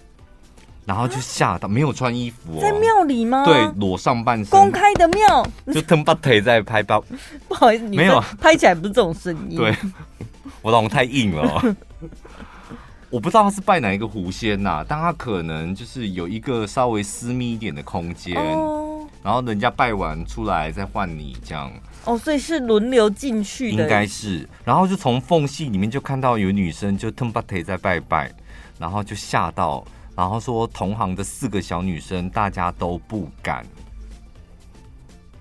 [0.85, 3.45] 然后就吓到没有穿衣服哦，在庙里吗？
[3.45, 7.05] 对，裸上半身，公开的庙，就腾把腿在拍包，
[7.47, 9.77] 不好意思，没有拍起来不是这种声音，对，
[10.63, 11.77] 我老公太硬了，
[13.09, 18.90] 我不知道他是拜哪一个狐仙呐、啊，但他可能就是有一个稍微私密一点的空间，哦、
[19.23, 21.71] 然后人家拜完出来再换你这样。
[22.05, 24.49] 哦，所以是轮流进去的，应该是。
[24.65, 28.33] 然后就从缝隙里面就看到有女生就腾把腿在拜拜，
[28.79, 29.85] 然后就吓到，
[30.17, 33.67] 然后说同行的四个小女生大家都不敢。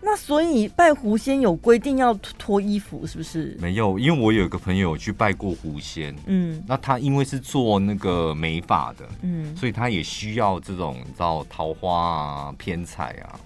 [0.02, 3.58] 那所以拜狐仙有规定要脱衣服是不是？
[3.62, 13.40] 没有，因为我有一个朋友去拜过狐仙，嗯，那他因为是做那个美发的，嗯，所以他也需要这种你知道桃花啊、偏财啊。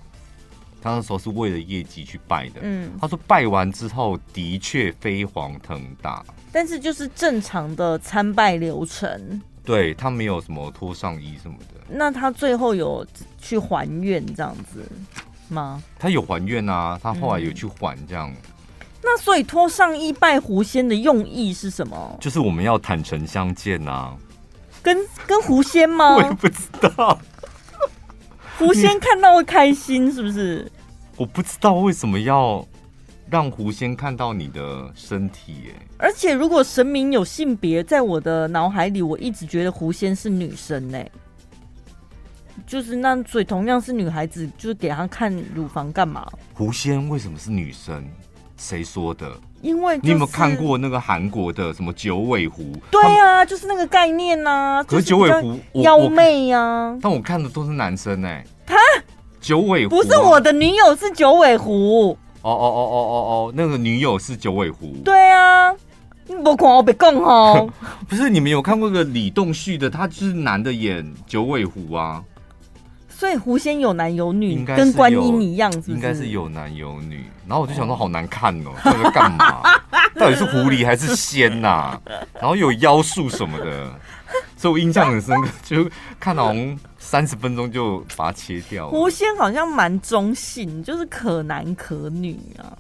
[0.84, 11.80] 他那时候是为了业绩去拜的，嗯，他说拜完之后的确飞黄腾达，但是就是正常的参拜流程，对，他没有什么脱上衣什么的。
[11.88, 13.06] 那他最后有
[13.42, 14.86] 去还愿这样子
[15.48, 15.82] 吗？
[15.98, 18.30] 他有还愿啊，他后来有去还这样。
[18.30, 18.36] 嗯，
[19.02, 22.18] 那所以脱上衣拜狐仙的用意是什么？
[22.20, 24.16] 就是我们要坦诚相见啊，
[24.82, 26.16] 跟跟狐仙吗？
[26.18, 27.18] 我也不知道。
[28.58, 30.72] 狐仙看到会开心是不是？
[31.18, 32.66] 我不知道为什么要
[33.30, 35.76] 让狐仙看到你的身体耶。
[35.98, 41.04] 而且如果神明有性别，在我的脑海里，我一直觉得狐仙是女生呢。
[42.66, 46.32] 就是那所以同样是女孩子，就是给她看乳房干嘛？
[46.54, 48.06] 狐仙为什么是女生？
[48.58, 49.36] 谁说的？
[49.64, 52.76] 因为、就是、你有没有看过那个韩国的什么九尾狐？
[52.92, 54.84] 对啊，就是那个概念呐、啊。
[54.84, 58.46] 可是九尾狐妖媚呀、啊，但我看的都是男生哎。
[58.66, 58.76] 他
[59.40, 62.18] 九尾狐、啊、不是我的女友，是九尾狐。
[62.42, 63.16] 哦哦哦哦哦
[63.48, 64.94] 哦，那个女友是九尾狐。
[65.06, 65.72] 对啊，
[66.28, 67.70] 你不看我别讲哦。
[68.10, 72.22] 不是你们有看过个李栋旭的，他就是男的演九尾狐啊。
[73.08, 77.24] 所以狐仙有男有女，应该跟观音一样是不是，应该是有男有女。
[77.48, 79.62] 然后我就想说，好难看哦， 这个干嘛？
[80.16, 82.02] 到底是狐狸还是仙呐、啊？
[82.34, 83.92] 然后有妖术什么的，
[84.56, 85.90] 所以我印象很深刻，就
[86.20, 86.54] 看到
[87.00, 88.90] 三十分钟就把它切掉。
[88.90, 92.78] 狐仙好像蛮中性，就是可男可女啊。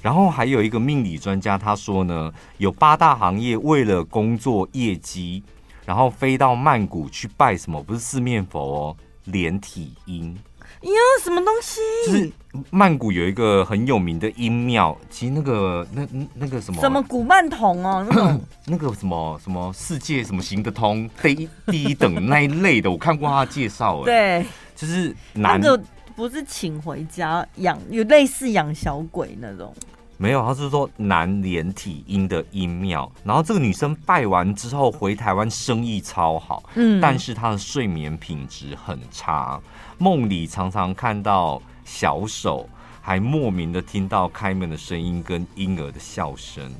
[0.00, 5.42] 然后还有一个命理专家他说呢，有八大行业为了工作业绩。
[5.84, 7.82] 然后飞到曼谷去拜什么？
[7.82, 10.34] 不是四面佛哦，连体婴。
[10.82, 10.90] 呀，
[11.24, 11.80] 什么东西？
[12.06, 12.32] 就是
[12.70, 16.80] 曼谷有一个很有名的音庙，其实那个那那个什么？
[16.80, 18.40] 什么古曼童哦，那种。
[18.70, 24.46] 那个什么什么世界什么行得通第一第一等那一类的，我看过他的介绍，哎，对，
[24.76, 25.82] 就是男那个
[26.14, 29.74] 不是请回家养，有类似养小鬼那种。
[30.18, 39.60] 没有，他是说男连体婴的阴庙，然后这个女生拜完之后回台湾，生意超好，嗯，但是她的睡眠品质很差，
[39.96, 42.68] 梦里常常看到小手，
[43.00, 46.70] 还莫名的听到开门的声音跟婴儿的笑声，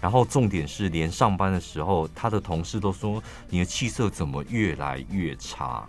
[0.00, 5.86] 然后重点是连上班的时候，他的同事都说你的气色怎么越来越差，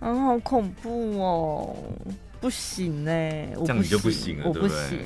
[0.00, 1.76] 嗯，好恐怖哦，
[2.40, 4.98] 不行哎，这样你就不行了，我不行。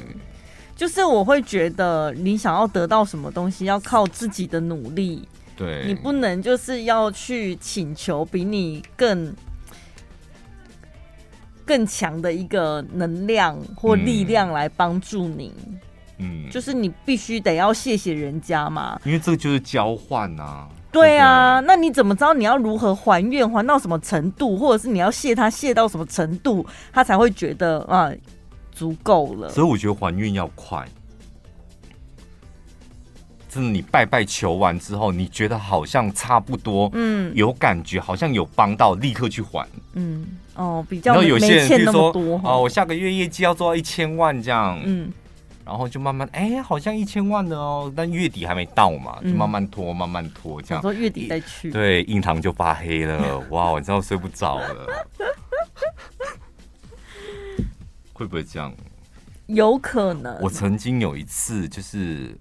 [0.74, 5.28] 就是我会觉得，你想要得到什么东西，要靠自己的努力。
[5.54, 9.32] 对，你不能就是要去请求比你更
[11.64, 15.52] 更强的一个能量或力量来帮助你。
[16.18, 20.68] 嗯，就是你必须得要谢谢人家嘛，因为这个就是交换啊。
[20.92, 28.12] 对啊，那你怎么知道你要如何还愿，还到什么程度，或者是你要谢他谢到什么程度，他才会觉得啊？
[28.72, 30.82] 足够了，所以我觉得还愿要快。
[33.48, 39.68] 真的，你拜拜求完之后，你觉得好像差不多，嗯，有感觉，好像有帮到，立刻去还。
[39.92, 45.12] 嗯，哦，比较然后有些人比如说多哦，我下个月业绩要做到一千万这样，嗯，
[45.64, 50.82] 然后就慢慢哎、欸，好像一千万的哦，但月底还没到嘛，就慢慢拖，慢慢拖这样。
[50.82, 54.86] 说月底再去，对，印堂就发黑了，哇，晚上睡不着了。
[58.12, 58.72] 会不会这样？
[59.46, 60.38] 有可能。
[60.40, 62.36] 我曾经有一次，就是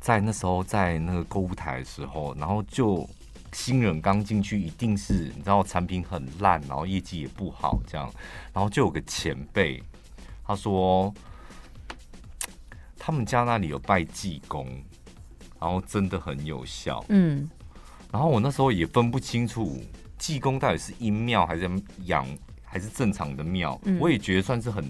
[0.00, 3.08] 在那时候在那个购物台的时候，然后就
[3.54, 8.12] 新人刚进去，一定是你知道产品很烂，然后业绩也不好，这样，
[8.52, 9.82] 然后就有个前辈，
[10.46, 11.14] 他说
[12.98, 14.66] 他们家那里有拜济公，
[15.58, 17.02] 然后真的很有效。
[17.08, 17.48] 嗯，
[18.12, 19.80] 然后我那时候也分不清楚
[20.18, 21.70] 济公到底是阴庙还是
[22.04, 22.26] 阳。
[22.66, 24.84] 还是正常的庙，嗯，我也觉得算是很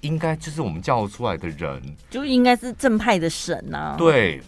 [0.00, 3.96] 应该，就是我们叫出来的人，就应该是正派的神呐，啊。
[3.98, 4.40] 对，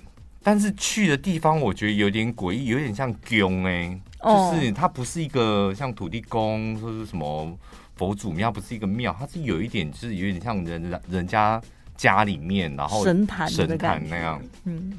[0.45, 7.59] 但是去的地方我觉得有点诡异，有点像宫哎，就是它不是一个像土地公或是什么
[7.97, 11.61] 佛祖庙，不是一个庙，它是有一点就是有点像人人家
[11.97, 14.93] 家里面，然后神坛神坛那样，嗯，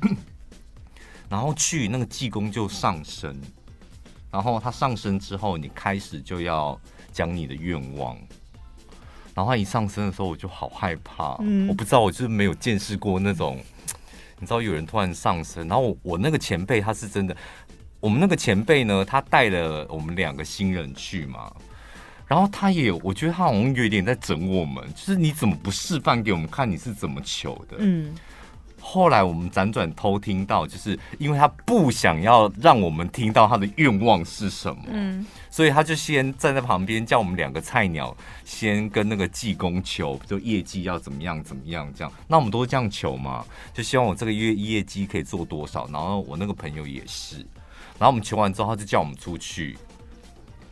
[1.30, 3.40] 然后去那个济公就上身，
[4.32, 6.78] 然后他上身之后，你开始就要。
[7.16, 8.14] 讲你的愿望，
[9.34, 11.38] 然后他一上身的时候，我就好害怕。
[11.40, 13.58] 嗯，我不知道，我就是没有见识过那种，
[14.46, 17.36] 你知道有人突然上身，然后我，我那个前辈他是真的，
[18.00, 21.52] 我们那个前辈呢，他带了我们两个新人去嘛，
[22.28, 27.78] 然后他也，我觉得他好像有点在整我们，就是你怎么不示范给我们看你是怎么求的？
[27.80, 28.14] 嗯。
[28.88, 38.16] 后来我们辗转偷听到，就是因为他不想要让我们听到他的愿望是什么，嗯，所以他就先站在旁边，叫我们两个菜鸟
[38.46, 42.14] 先跟那个济公求，就业绩要怎么样怎么样这样。
[42.28, 45.88] 那我们都是这样求嘛，就希望我这个月业绩可以做多少。
[45.92, 47.38] 然后我那个朋友也是，
[47.98, 49.76] 然后我们求完之后，他就叫我们出去。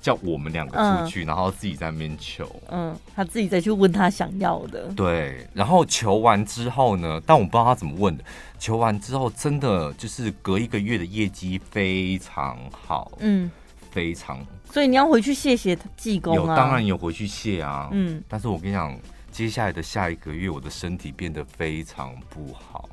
[0.03, 2.45] 叫我们两个出去，嗯，然后自己在那边求。
[2.69, 4.87] 嗯，他自己再去问他想要的。
[4.89, 8.23] 对，然后求完之后呢，但我不知道他怎么问的。
[8.59, 13.13] 求完之后，真的就是隔一个月的业绩非常好。
[13.19, 13.49] 嗯，
[13.91, 14.45] 非常。
[14.69, 16.35] 所以你要回去谢谢济公啊。
[16.35, 17.87] 有，当然有回去谢啊。
[17.93, 18.93] 嗯，但是我跟你讲，
[19.31, 22.89] 接下来的下一个月，我的身体变得非常不好。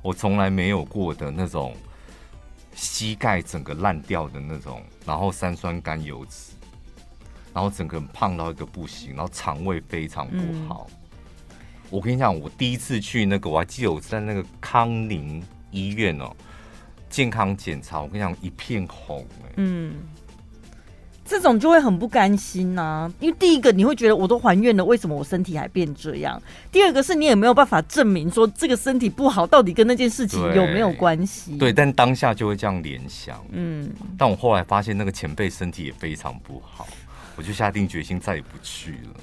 [0.00, 1.76] 我从来没有过的那种。
[2.76, 6.52] 膝盖整个烂掉的那种，然后三酸甘油脂，
[7.52, 10.88] 然后整个人胖到一个不行，然后肠胃非常不好。
[10.90, 11.56] 嗯、
[11.90, 16.34] 我跟你讲，我第一次去那个，我还记得我在那个康宁医院哦，
[17.08, 19.96] 健康检查，我跟你讲一片红、欸，嗯。
[21.24, 26.40] 这种就会很不甘心呐、啊，因为第一个你会觉得我都还愿了，为什么我身体还变这样？
[26.70, 31.52] 第二个是你也没有办法证明说这个身体不好到底跟那件事情有没有关系？
[31.52, 33.42] 对，对，但当下就会这样联想。
[33.52, 36.86] 嗯，但我后来发现那个前辈身体也非常不好，
[37.36, 39.20] 我就下定决心再也不去了。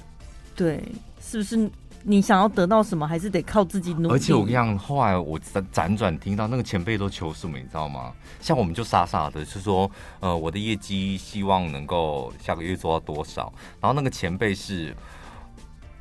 [0.56, 0.84] 对，
[1.22, 1.70] 是不是？
[2.04, 4.10] 你想要得到什么，还是得靠自己努力。
[4.10, 8.12] 而且我跟你讲，后来我辗辗转听到那个前辈都求什么，你知道吗？
[8.40, 9.90] 像我们就傻傻的，是说，
[10.20, 13.52] 呃，我的业绩希望能够下个月做到多少。
[13.80, 14.92] 然后那个前辈是，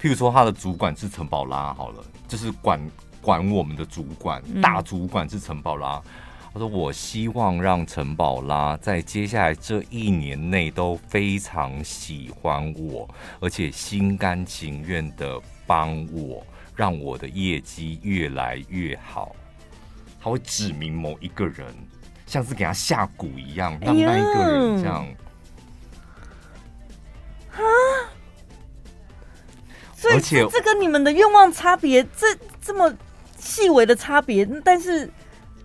[0.00, 2.80] 譬如说他的主管是陈宝拉，好了，就是管
[3.20, 6.00] 管我们的主管，大主管是陈宝拉。
[6.52, 15.40] 他说：“我希望让陈宝拉在接下来这一年内都非常喜欢我，而且心甘情愿的
[15.70, 16.44] 帮我，
[16.74, 19.36] 让我的业绩越来越好。”
[20.20, 21.72] 他会指明某一个人，
[22.26, 25.06] 像是给他下蛊一样，让那一个人这样。
[27.52, 27.62] 啊！
[29.94, 32.92] 所以而且这跟你们的愿望差别，这这么
[33.38, 35.08] 细微的差别，但是。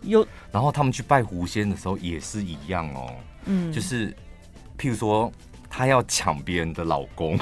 [0.02, 3.12] 有，然后他们去拜狐仙的时候也是一样哦，
[3.46, 4.12] 嗯，就是
[4.78, 5.32] 譬如说
[5.78, 7.38] 他要抢别人的老公，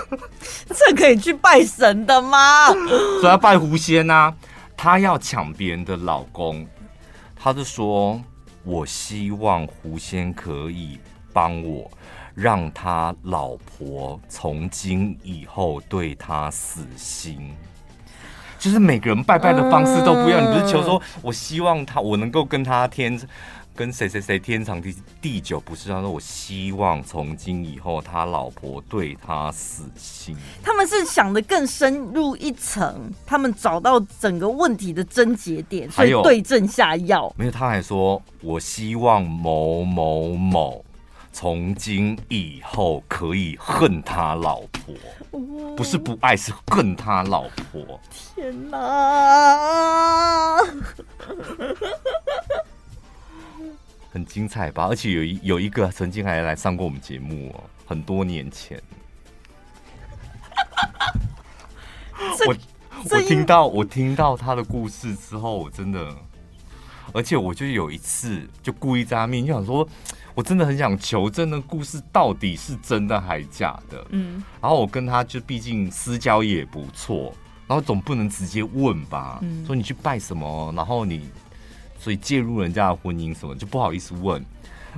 [0.66, 2.68] 这可以去拜神的吗？
[3.20, 4.34] 所以要拜狐仙啊，
[4.74, 6.66] 他要抢别人的老公，
[7.36, 8.18] 他就说
[8.64, 10.98] ：“我希望狐仙可以
[11.34, 11.90] 帮我，
[12.34, 17.54] 让他老婆从今以后对他死心。”
[18.58, 20.42] 就是每个人拜拜的方式都不一样。
[20.42, 23.18] 你不是求说，我希望他，我能够跟他天，
[23.80, 25.88] 跟谁谁谁天长地地久，不是？
[25.88, 30.36] 他说，我希望从今以后，他老婆对他死心。
[30.62, 37.34] 他们是想的更深入一层，他们找到整个问题的症结点，所以对症下药。
[37.38, 40.84] 没有，他还说，我希望某某某。
[41.32, 44.94] 从今以后可以恨他老婆，
[45.76, 47.98] 不是不爱，是恨他老婆。
[48.34, 50.58] 天哪，
[54.10, 54.86] 很精彩吧？
[54.86, 58.80] 而且有一有一个曾经还来上过我们节目哦，很多年前。
[62.46, 62.56] 我
[63.10, 66.14] 我听到我听到他的故事之后，我真的，
[67.12, 69.88] 而且我就有一次就故意在他面前想说。
[70.32, 74.06] 我真的很想求证那故事到底是真的还假的。
[74.10, 77.34] 嗯，然后我跟他就毕竟私交也不错，
[77.66, 79.40] 然后总不能直接问吧？
[79.42, 81.28] 嗯，说你去拜什么，然后你
[82.00, 84.42] 所以介入人家的婚姻什么，就不好意思问。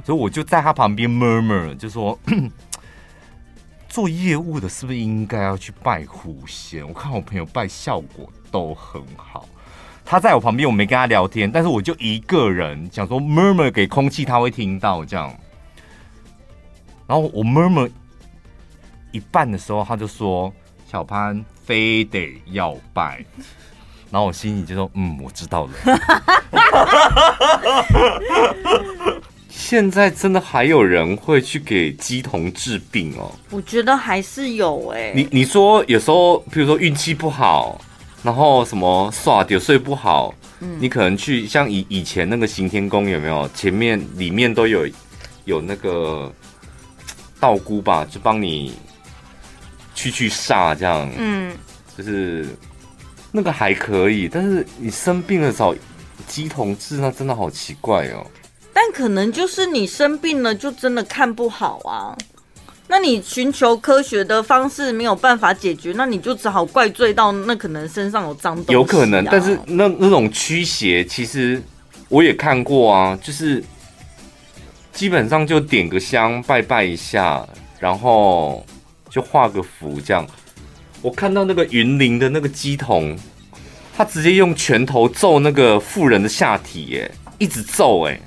[0.04, 2.16] 所以我就在他旁边 murmur，就说
[3.90, 6.86] 做业务的是不是应该要去拜狐仙？
[6.86, 9.48] 我看我朋友拜效果都很好。
[10.04, 15.28] 他在我旁边，我没跟他聊天，但是我就一个人想说 murmur 给空气，他会听到这样。
[17.06, 17.90] 然后我 murmur
[19.10, 20.52] 一半的时候，他就说
[20.88, 23.24] 小潘非得要拜，
[24.12, 25.72] 然后我心里就说嗯，我知道了。
[29.48, 33.32] 现在真的还有人会去给鸡童治病哦？
[33.50, 35.12] 我觉得还是有哎、欸。
[35.16, 37.80] 你你说有时候，比如说运气不好。
[38.22, 43.48] 然后什么耍点睡不好，嗯，你可能去像以以前那个行天宫有没有？
[43.52, 44.86] 前面里面都有
[45.44, 46.32] 有那个
[47.40, 48.74] 道姑吧，就帮你
[49.92, 51.52] 去去煞这样，嗯，
[51.98, 52.46] 就是
[53.32, 54.28] 那个还可以。
[54.28, 55.74] 但是你生病了找
[56.28, 58.24] 鸡同志，那真的好奇怪哦。
[58.72, 62.16] 但可能就是你生病了，就真的看不好啊。
[62.88, 68.74] 那你寻求科学的方式没有办法解决，那你就只好怪罪到那可能身上有脏东西啊。
[68.74, 71.62] 有可能，但是那那种驱邪，其实
[72.08, 73.64] 我也看过啊，就是
[74.92, 77.46] 基本上就点个香拜拜一下，
[77.78, 78.64] 然后
[79.08, 80.26] 就画个符这样。
[81.02, 83.18] 我看到那个云林的那个鸡童，
[83.96, 88.18] 他直接用拳头揍那个妇人的下体，耶，一直揍，哎。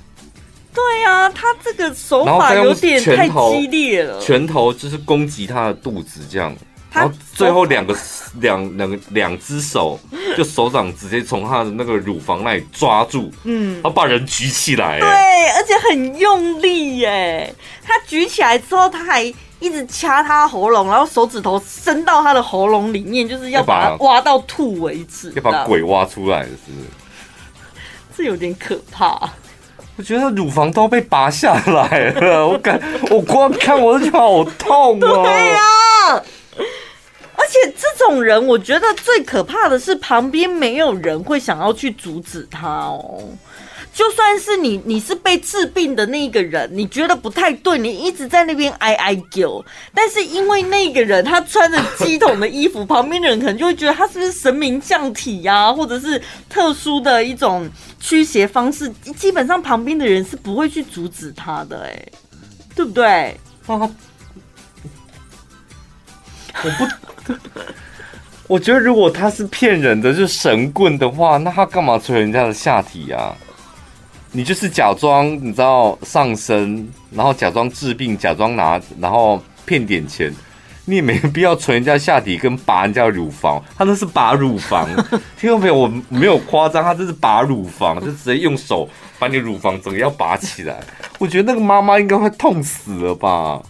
[0.74, 4.20] 对呀、啊，他这个手法有点太激烈了。
[4.20, 6.54] 拳头就是攻击他的肚子，这样，
[6.92, 7.96] 然后最后两个
[8.40, 9.98] 两两个两只手，
[10.36, 17.54] 就手掌直接从他的那个乳房那里抓住，嗯，然后把人举起来，对，而且很用力耶。
[17.82, 26.86] 他举起来之后，他还一直掐他喉咙，然后手指头伸到他的喉咙里面，就是要把它挖到吐为止，要把鬼挖出来，是不是？
[28.16, 29.28] 这有点可怕。
[29.96, 32.78] 我觉得乳房都被拔下来了，我感
[33.10, 35.24] 我光看我就好痛哦。
[35.24, 35.60] 对呀、
[36.10, 36.22] 啊，
[37.34, 43.22] 而且这种人，我觉得最可怕的是旁边没有人会想要去阻止他哦。
[43.96, 57.66] 就算是你，你是被治病的那一个人，你觉得不太对，你一直在那边哀哀叫，但是因为那个人他穿着鸡桶的衣服，旁边的人可能就会觉得他是不是神明降体呀、或者是特殊的一种
[57.98, 58.86] 驱邪方式，
[59.16, 62.08] 基本上旁边的人是不会去阻止他的、欸，哎，
[62.74, 63.34] 对不对？
[63.64, 63.90] 我不，
[68.46, 73.34] 我觉得如果他是骗人的，就是神棍的话，那他干嘛捶人家的下体啊？
[74.36, 80.30] 你就是假装你知道上身，然后假装治病，假装拿，然后骗点钱，
[80.84, 84.86] 你也没必要捶人家下体跟拔人家乳房，他那是拔乳房，
[85.40, 85.74] 听到没有？
[85.74, 88.86] 我没有夸张，他这是拔乳房，就直接用手
[89.18, 90.80] 把你乳房整个要拔起来。
[91.18, 93.62] 我觉得那个妈妈应该会痛死了吧？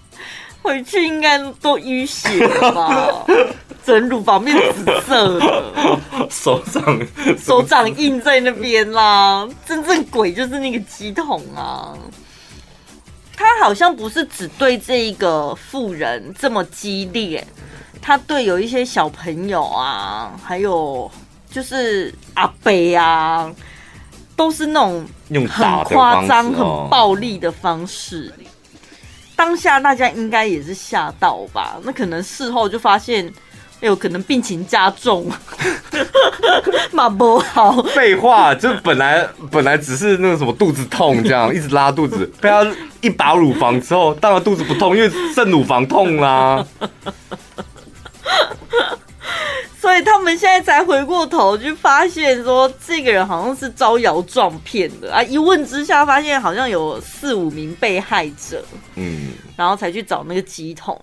[0.67, 3.25] 回去应该都淤血了吧？
[3.87, 7.01] 整乳房变紫色的，手掌
[7.39, 9.49] 手掌印在那边啦。
[9.65, 11.97] 真正鬼就是那个鸡桶啊！
[13.37, 17.47] 他好像不是只对这一个妇人这么激烈，
[18.03, 21.09] 他对有一些小朋友啊，还有
[21.49, 23.49] 就是阿北啊，
[24.35, 25.47] 都是那种很
[25.85, 26.59] 夸张、很
[26.91, 28.35] 暴力的方式。
[29.37, 31.77] 当下大家应该也是吓到吧？
[31.85, 33.27] 那可能事后就发现，
[33.81, 35.31] 哎呦，可能病情加重，
[36.91, 37.83] 马不好。
[37.95, 42.67] 废话，就本来本来只是那个什么肚子痛，这样一直拉肚子，被他
[43.03, 46.67] 一拔乳房之后，当然肚子不痛，因为肾乳房痛啦。
[49.87, 55.23] 所以他们现在才回过头，去发现说这个人好像是招摇撞骗的啊！
[55.23, 58.65] 一问之下，发现好像有四五名被害者，
[58.97, 61.01] 嗯，然后才去找那个鸡童。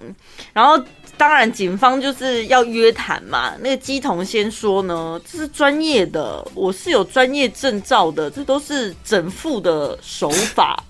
[0.51, 0.77] 然后
[1.15, 3.53] 当然警方就是要约谈嘛。
[3.61, 10.83] 那个鸡童先说呢，这是专业的，我是有专业证照的，这都是整副的手法。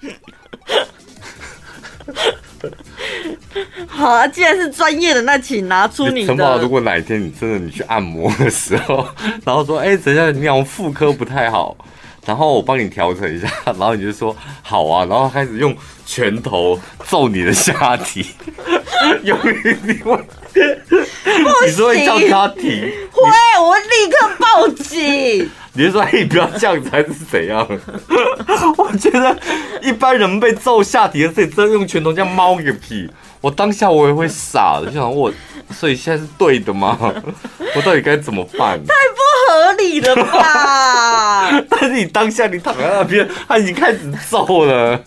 [3.86, 6.26] 好啊，既然是专业的，那请拿出你的。
[6.28, 9.06] 陈宝，如果哪一天你真的你去按摩的时候，
[9.44, 11.76] 然后说，哎、欸，等一下，你好像妇科不太好，
[12.26, 18.26] 然后我帮你调整一下，然后你就说好啊，然后开始用拳头揍你的下体，
[19.22, 20.18] 有一定会，
[21.66, 22.90] 你说会叫他停？
[23.10, 25.50] 会，我会立刻报警。
[25.76, 27.66] 你是说，哎，不要这样子，还是怎样？
[28.78, 29.36] 我觉得
[29.82, 33.10] 一般人被揍下体的自己，真的用拳头这样猫个屁！
[33.40, 35.32] 我当下我也会傻的，就想我，
[35.70, 36.96] 所以现在是对的吗？
[37.76, 38.78] 我到底该怎么办？
[38.86, 41.50] 太不合理了吧！
[41.68, 43.98] 但是你当下你躺在那边，他已经开始
[44.30, 44.98] 揍了，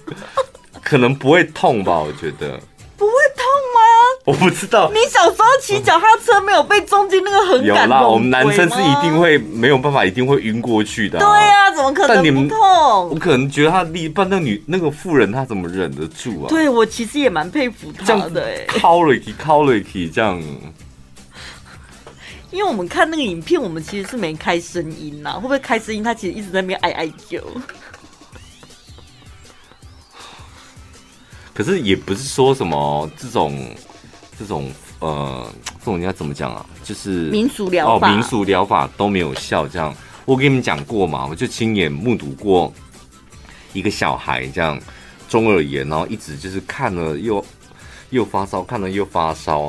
[0.84, 1.97] 可能不会痛吧？
[1.97, 2.59] 我觉得。
[2.97, 3.56] 不会痛吗？
[4.28, 4.91] 我不知道。
[4.93, 7.84] 你小时候骑脚踏车没有被中间那个横杆？
[7.84, 11.21] 有啦，我们男生是一定会没有办法，一定会晕过去的、啊。
[11.21, 13.09] 对呀、啊，怎么可能你不痛？
[13.09, 16.49] 我可能觉得他力，不然那女那个妇人她怎么忍得住啊？
[16.49, 20.43] 对，我其实也蛮佩服她的、欸，哎，靠了一靠了一这样。
[22.51, 26.03] 因为我们看那个影片，我们其实是没开声音呐，会不会开声音？
[26.03, 27.39] 他其实一直在那边哀哀叫。
[31.53, 33.73] 可是也不是说什么这种
[34.38, 36.65] 这种呃，这种应该怎么讲啊？
[36.83, 39.67] 就是民俗疗法，哦，民俗疗法都没有效。
[39.67, 39.93] 这样，
[40.25, 42.73] 我跟你们讲过嘛，我就亲眼目睹过
[43.73, 44.79] 一个小孩这样
[45.27, 47.43] 中耳炎，然后一直就是看了又
[48.11, 49.67] 又发烧，看了又发烧，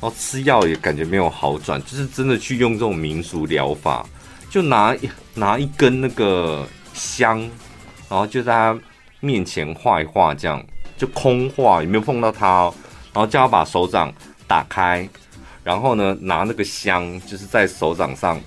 [0.00, 4.06] 然后吃药也感觉没有好转，就是真的去用这种民俗疗法，
[4.50, 4.96] 就拿
[5.34, 7.40] 拿一根那个香，
[8.08, 8.78] 然后就在他
[9.20, 10.64] 面前画一画这样。
[10.96, 12.74] 就空画，也没有碰到他哦，
[13.14, 14.12] 然后叫他把手掌
[14.46, 15.08] 打开，
[15.62, 18.40] 然后呢，拿那个香，就是在手掌上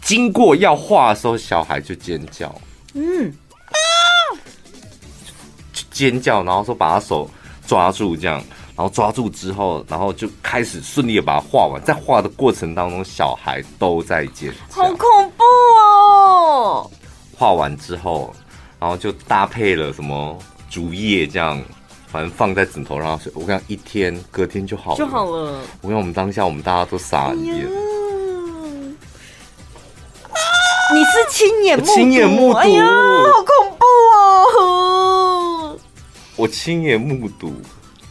[0.00, 2.54] 经过要画的时候，小孩就尖叫，
[2.94, 3.34] 嗯，
[5.72, 7.28] 就尖叫，然后说把他手
[7.66, 8.36] 抓住，这样，
[8.76, 15.44] 然后抓住之后，然后就开始顺利的把它画完，在画的过程当中，小孩都在尖叫，好恐怖
[15.80, 16.90] 哦！
[17.36, 18.32] 画完之后，
[18.78, 20.38] 然后就搭配了什么？
[20.70, 21.62] 竹叶这样，
[22.12, 23.32] 反正放在枕头上睡。
[23.34, 25.58] 我跟你讲，一天隔天就好了，就好了。
[25.80, 27.66] 我跟我们当下我们大家都傻眼。
[30.94, 32.58] 你是亲眼目亲眼目睹？
[32.58, 33.84] 哎呀，好恐怖
[34.60, 35.78] 哦！
[36.36, 37.50] 我亲眼目睹。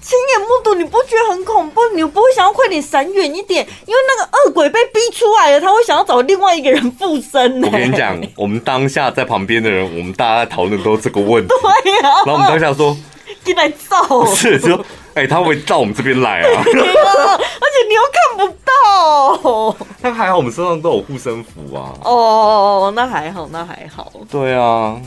[0.02, 1.80] 亲眼目睹，你不觉得很恐怖？
[1.94, 3.64] 你不会想要快点闪远一点？
[3.86, 7.64] 因为那个恶鬼被逼出来了，他会想要找另外一个人附身。
[7.64, 11.54] 我跟你讲，我们当下在旁边的人，我们大家在讨论都是这个问题。
[11.84, 12.26] 对呀、啊。
[12.26, 12.98] 然后我们当下说
[13.44, 14.78] ：“进来揍。”是说
[15.16, 19.78] ：“哎、欸，他会到我们这边来啊。”而且你又看不到。
[20.02, 21.94] 但还好，我们身上都有护身符啊。
[22.04, 24.12] 哦，那还好，那还好。
[24.30, 25.00] 对啊。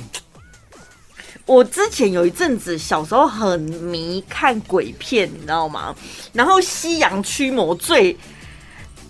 [1.47, 5.95] 我之前有一阵子小时候很迷看鬼片，你知道吗？
[6.33, 8.17] 然后西洋驱魔最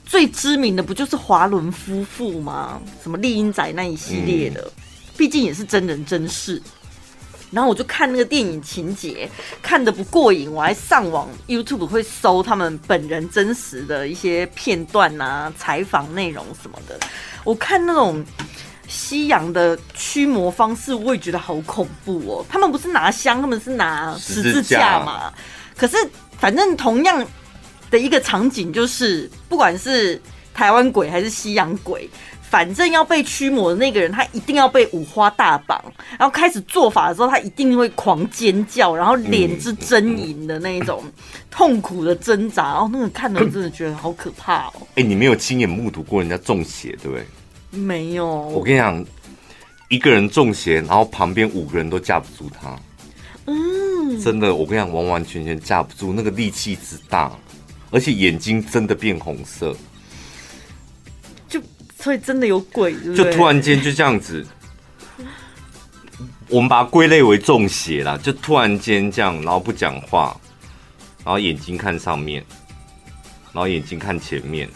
[0.05, 2.81] 最知名的不就是华伦夫妇吗？
[3.01, 4.69] 什么厉阴宅那一系列的，
[5.17, 6.61] 毕竟也是真人真事。
[7.55, 9.31] 然后我就看那个电影情节，
[9.63, 16.99] 看的不过瘾，我还上网 YouTube 会搜他们本人真实的一些片段啊、采访内容什么的。
[17.45, 18.25] 我看那种。
[18.87, 22.45] 西洋的驱魔方式，我也觉得好恐怖哦。
[22.51, 25.33] 他们不是拿香，他们是拿十字架嘛。
[25.75, 25.97] 可是
[26.39, 27.27] 反正同样
[27.91, 30.21] 的一个场景，就是不管是
[30.53, 32.09] 台湾鬼还是西洋鬼。
[32.55, 35.83] 反正要被驱魔的那个人，他一定要被五花大绑，
[36.17, 41.03] 然后开始做法的时候，他一定会狂尖叫，然后脸是狰狞的那一种
[41.51, 44.75] 痛苦的挣扎，然后那个看的我真的觉得好可怕哦。
[44.95, 47.27] 哎、欸，你没有亲眼目睹过人家中邪，对不对？
[47.77, 48.25] 没有。
[48.25, 49.05] 我跟你讲，
[49.89, 52.79] 一个人中邪，然后旁边五个人都架不住他。
[53.47, 57.33] 嗯，真的，我跟你讲，完完全全架不住，那个力气之大，
[57.91, 59.77] 而且眼睛真的变红色。
[62.05, 62.95] 所以真的有鬼？
[63.17, 64.47] 就突然间就这样子，
[66.51, 68.15] 我们把它归类为中邪啦。
[68.23, 70.39] 就突然间这样，然后不讲话，
[71.25, 72.45] 然后眼睛看上面，
[73.55, 74.69] 然后眼睛看前面，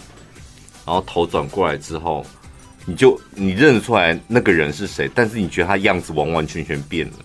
[0.86, 2.24] 然后头转过来之后，
[2.86, 7.16] 你就你认得出来那个人是谁，但是你觉得他样子完完全全变了，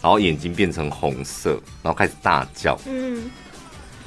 [0.00, 2.80] 然后眼睛变成红色，然后开始大叫。
[2.86, 3.28] 嗯。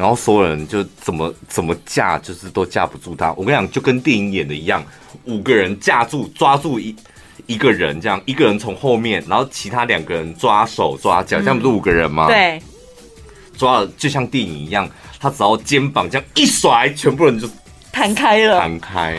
[0.02, 3.32] 然后所有人就怎么怎么架，就是都架不住他。
[3.34, 4.84] 我跟你讲，就跟电影演的一样，
[5.26, 6.96] 五个人架住抓住一
[7.46, 12.26] 一个人，这样一个人从后面，然后其他两个人抓手抓脚，这样不是五个人吗？
[12.26, 12.60] 对，
[13.56, 14.90] 抓了就像电影一样，
[15.20, 17.48] 他只要肩膀这样一甩，全部人就
[17.92, 19.16] 弹开了，弹开。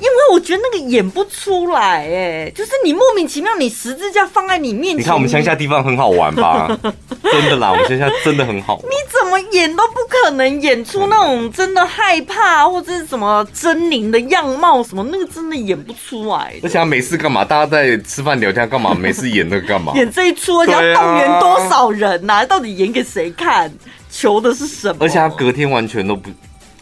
[0.00, 6.68] 因为我觉得那个演不出来，哎，就是你莫名其妙，你十字架放在你面前，你看我们乡下地方很好玩吧？
[7.22, 8.84] 真的啦，我们乡下真的很好玩。
[8.84, 16.54] 你怎么演都不可能演出那种真的害怕或者是什么狰狞的样貌，什么那个真的演不出来。
[16.62, 17.44] 而且他没事干嘛？
[17.44, 18.94] 大家在吃饭聊天干嘛？
[18.94, 19.92] 没事演那个干嘛？
[19.98, 22.44] 演这一出，而且要动员多少人呐、啊？
[22.46, 23.72] 到底演给谁看？
[24.10, 24.96] 求的是什么？
[25.00, 26.30] 而且他隔天完全都不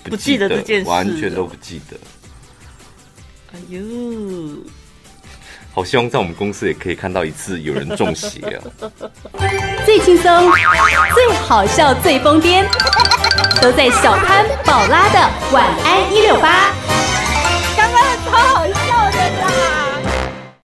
[0.05, 1.97] 不记得这件事，完全都不记得。
[3.57, 3.81] 哎呦，
[5.73, 8.61] 好希望在我们公司也可以看到一次有人中邪啊！
[9.87, 10.53] 最轻松、
[11.15, 12.67] 最好笑、最疯癫，
[13.63, 15.19] 都在小潘宝拉的
[15.53, 16.71] 晚安一六八。
[17.79, 18.66] 刚刚超好